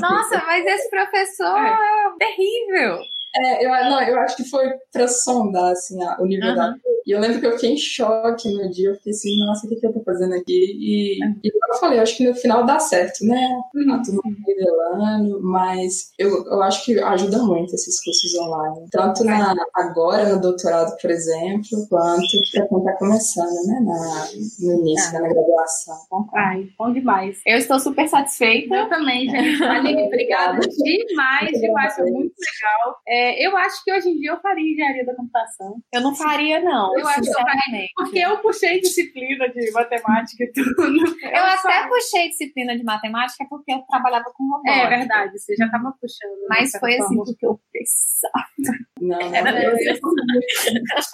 Nossa, 0.00 0.42
mas 0.44 0.66
esse 0.66 0.90
professor 0.90 1.56
é 1.56 1.76
terrível. 2.18 2.98
É, 3.36 3.64
eu, 3.64 3.90
não, 3.90 4.02
eu 4.02 4.18
acho 4.20 4.36
que 4.36 4.44
foi 4.44 4.70
pra 4.92 5.06
sondar, 5.06 5.72
assim, 5.72 6.02
a, 6.02 6.16
o 6.20 6.26
nível 6.26 6.50
uhum. 6.50 6.56
da 6.56 6.74
E 7.06 7.12
eu 7.12 7.20
lembro 7.20 7.40
que 7.40 7.46
eu 7.46 7.52
fiquei 7.52 7.72
em 7.72 7.76
choque 7.76 8.50
no 8.50 8.70
dia, 8.70 8.90
eu 8.90 8.94
fiquei 8.96 9.12
assim, 9.12 9.46
nossa, 9.46 9.66
o 9.66 9.68
que, 9.68 9.76
que 9.76 9.86
eu 9.86 9.92
tô 9.92 10.02
fazendo 10.02 10.34
aqui? 10.34 10.52
E, 10.52 11.24
uhum. 11.24 11.40
e 11.44 11.48
eu 11.48 11.78
falei, 11.78 11.98
eu 11.98 12.02
acho 12.02 12.16
que 12.16 12.28
no 12.28 12.34
final 12.34 12.64
dá 12.64 12.78
certo, 12.78 13.24
né? 13.24 13.48
Uhum. 13.74 14.02
Turma 14.02 14.22
revelando, 14.46 15.40
mas 15.42 16.12
eu, 16.18 16.44
eu 16.46 16.62
acho 16.62 16.84
que 16.84 16.98
ajuda 16.98 17.38
muito 17.38 17.74
esses 17.74 18.02
cursos 18.02 18.34
online. 18.34 18.86
Tanto 18.90 19.24
na, 19.24 19.54
agora 19.74 20.34
no 20.34 20.40
doutorado, 20.40 20.96
por 21.00 21.10
exemplo, 21.10 21.86
quanto 21.88 22.22
pra 22.52 22.66
quem 22.66 22.84
tá 22.84 22.92
começando, 22.98 23.66
né? 23.66 23.80
Na, 23.80 24.28
no 24.60 24.80
início, 24.80 25.16
ah. 25.16 25.20
na 25.20 25.28
graduação. 25.28 25.96
Ai, 26.34 26.68
bom 26.78 26.92
demais. 26.92 27.40
Eu 27.46 27.58
estou 27.58 27.78
super 27.78 28.08
satisfeita. 28.08 28.74
Eu 28.74 28.88
também, 28.88 29.28
gente. 29.28 29.62
Aline, 29.64 30.04
obrigada 30.04 30.60
demais. 30.60 31.62
Eu 31.62 31.76
acho 31.76 32.02
muito 32.02 32.34
legal. 32.38 32.96
É, 33.06 33.17
é, 33.18 33.46
eu 33.46 33.56
acho 33.56 33.82
que 33.82 33.92
hoje 33.92 34.08
em 34.08 34.16
dia 34.16 34.30
eu 34.30 34.40
faria 34.40 34.72
engenharia 34.72 35.04
da 35.04 35.14
computação. 35.14 35.82
Eu 35.92 36.00
não 36.00 36.14
faria, 36.14 36.60
não. 36.60 36.96
Eu 36.96 37.08
acho 37.08 37.22
que 37.22 37.88
Porque 37.96 38.18
eu 38.18 38.38
puxei 38.38 38.80
disciplina 38.80 39.48
de 39.48 39.70
matemática 39.72 40.44
e 40.44 40.52
tudo. 40.52 40.78
Eu, 41.28 41.30
eu 41.30 41.44
até 41.44 41.88
puxei 41.88 42.28
disciplina 42.28 42.76
de 42.76 42.84
matemática 42.84 43.44
porque 43.48 43.72
eu 43.72 43.80
trabalhava 43.88 44.24
com 44.34 44.44
robótica. 44.48 44.86
É 44.86 44.98
verdade, 44.98 45.38
você 45.38 45.54
já 45.56 45.66
estava 45.66 45.92
puxando. 46.00 46.48
Mas 46.48 46.70
foi 46.78 46.96
assim 46.96 47.16
porque 47.16 47.44
eu 47.44 47.60
pensava. 47.72 48.48
Não, 49.00 49.18
não. 49.18 49.34
Era, 49.34 49.62
eu, 49.62 49.70
eu, 49.72 49.94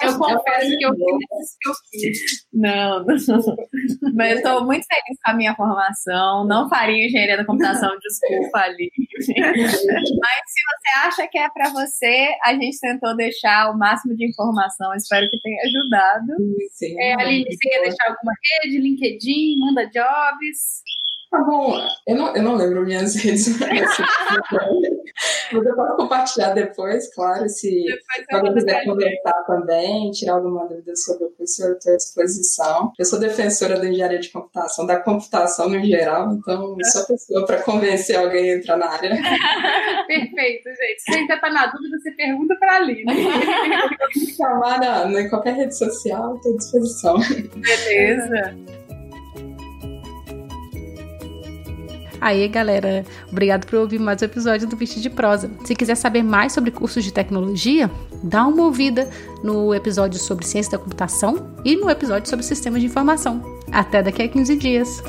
eu 0.03 0.19
confesso 0.19 0.79
que 0.79 0.85
eu 0.85 0.95
fiz 0.95 1.57
que 1.61 1.69
eu 1.69 1.75
fiz. 1.91 2.19
Não, 2.53 3.05
não. 3.05 3.15
Mas 4.15 4.31
eu 4.31 4.37
estou 4.37 4.65
muito 4.65 4.87
feliz 4.87 5.19
com 5.25 5.31
a 5.31 5.35
minha 5.35 5.55
formação. 5.55 6.47
Não 6.47 6.69
faria 6.69 7.07
engenharia 7.07 7.37
da 7.37 7.45
computação, 7.45 7.91
desculpa 8.03 8.59
ali. 8.59 8.91
Mas 9.29 10.41
se 10.47 10.61
você 10.69 11.07
acha 11.07 11.29
que 11.29 11.39
é 11.39 11.49
para 11.49 11.71
você, 11.71 11.85
você. 11.95 12.37
A 12.45 12.53
gente 12.55 12.79
tentou 12.81 13.17
deixar 13.17 13.71
o 13.71 13.79
máximo 13.79 14.17
de 14.17 14.29
informação. 14.29 14.95
Espero 14.95 15.29
que 15.29 15.41
tenha 15.41 15.63
ajudado. 15.63 16.33
Sim, 16.73 17.01
é, 17.01 17.15
Aline, 17.15 17.45
você 17.45 17.69
quer 17.69 17.83
deixar 17.83 18.09
alguma 18.09 18.33
rede, 18.63 18.79
LinkedIn, 18.79 19.59
manda 19.61 19.87
jobs? 19.87 20.83
Tá 21.35 21.43
bom, 21.43 21.77
eu 22.07 22.15
não, 22.15 22.37
eu 22.37 22.43
não 22.45 22.55
lembro 22.55 22.85
minhas 22.85 23.17
redes 23.19 23.47
sociais. 23.47 23.91
Mas 25.53 25.67
eu 25.67 25.75
posso 25.75 25.97
compartilhar 25.97 26.51
depois, 26.51 27.13
claro, 27.13 27.49
se 27.49 27.85
alguém 28.31 28.55
quiser 28.55 28.85
conversar 28.85 29.43
também, 29.45 30.13
tirar 30.13 30.35
alguma 30.35 30.69
dúvida 30.69 30.95
sobre 30.95 31.25
o 31.25 31.31
curso, 31.31 31.65
eu 31.65 31.73
estou 31.73 31.93
à 31.93 31.97
disposição. 31.97 32.93
Eu 32.97 33.05
sou 33.05 33.19
defensora 33.19 33.81
da 33.81 33.89
engenharia 33.89 34.21
de 34.21 34.31
computação, 34.31 34.87
da 34.87 35.01
computação 35.01 35.69
no 35.69 35.85
geral, 35.85 36.35
então 36.35 36.77
sou 36.93 37.03
a 37.03 37.07
pessoa 37.07 37.47
para 37.47 37.63
convencer 37.63 38.17
alguém 38.17 38.53
a 38.53 38.57
entrar 38.57 38.77
na 38.77 38.91
área. 38.91 39.11
Perfeito, 40.07 40.69
gente. 40.69 41.01
Se 41.01 41.13
você 41.13 41.19
ainda 41.19 41.35
está 41.35 41.51
na 41.51 41.67
dúvida, 41.67 41.99
você 41.99 42.13
pergunta 42.13 42.55
para 42.61 42.75
a 42.75 42.77
Aline. 42.77 43.05
Chamar 44.37 44.79
na, 44.79 45.21
em 45.21 45.29
qualquer 45.29 45.55
rede 45.55 45.77
social, 45.77 46.37
estou 46.37 46.55
à 46.55 46.57
disposição. 46.57 47.17
Beleza. 47.57 48.84
Aí, 52.25 52.49
galera, 52.49 53.05
obrigado 53.31 53.67
por 53.67 53.79
ouvir 53.81 53.99
mais 54.01 54.23
um 54.23 54.25
episódio 54.25 54.67
do 54.67 54.75
Vestido 54.75 55.03
de 55.03 55.11
Prosa. 55.11 55.51
Se 55.63 55.75
quiser 55.75 55.95
saber 55.95 56.23
mais 56.23 56.55
sobre 56.55 56.71
cursos 56.71 57.05
de 57.05 57.13
tecnologia, 57.13 57.91
dá 58.23 58.47
uma 58.47 58.65
ouvida 58.65 59.11
no 59.43 59.75
episódio 59.75 60.19
sobre 60.19 60.47
ciência 60.47 60.73
da 60.73 60.79
computação 60.79 61.55
e 61.67 61.77
no 61.77 61.91
episódio 61.91 62.31
sobre 62.31 62.43
sistemas 62.43 62.81
de 62.81 62.87
informação. 62.87 63.43
Até 63.71 64.03
daqui 64.03 64.23
a 64.23 64.29
15 64.29 64.57
dias. 64.57 65.03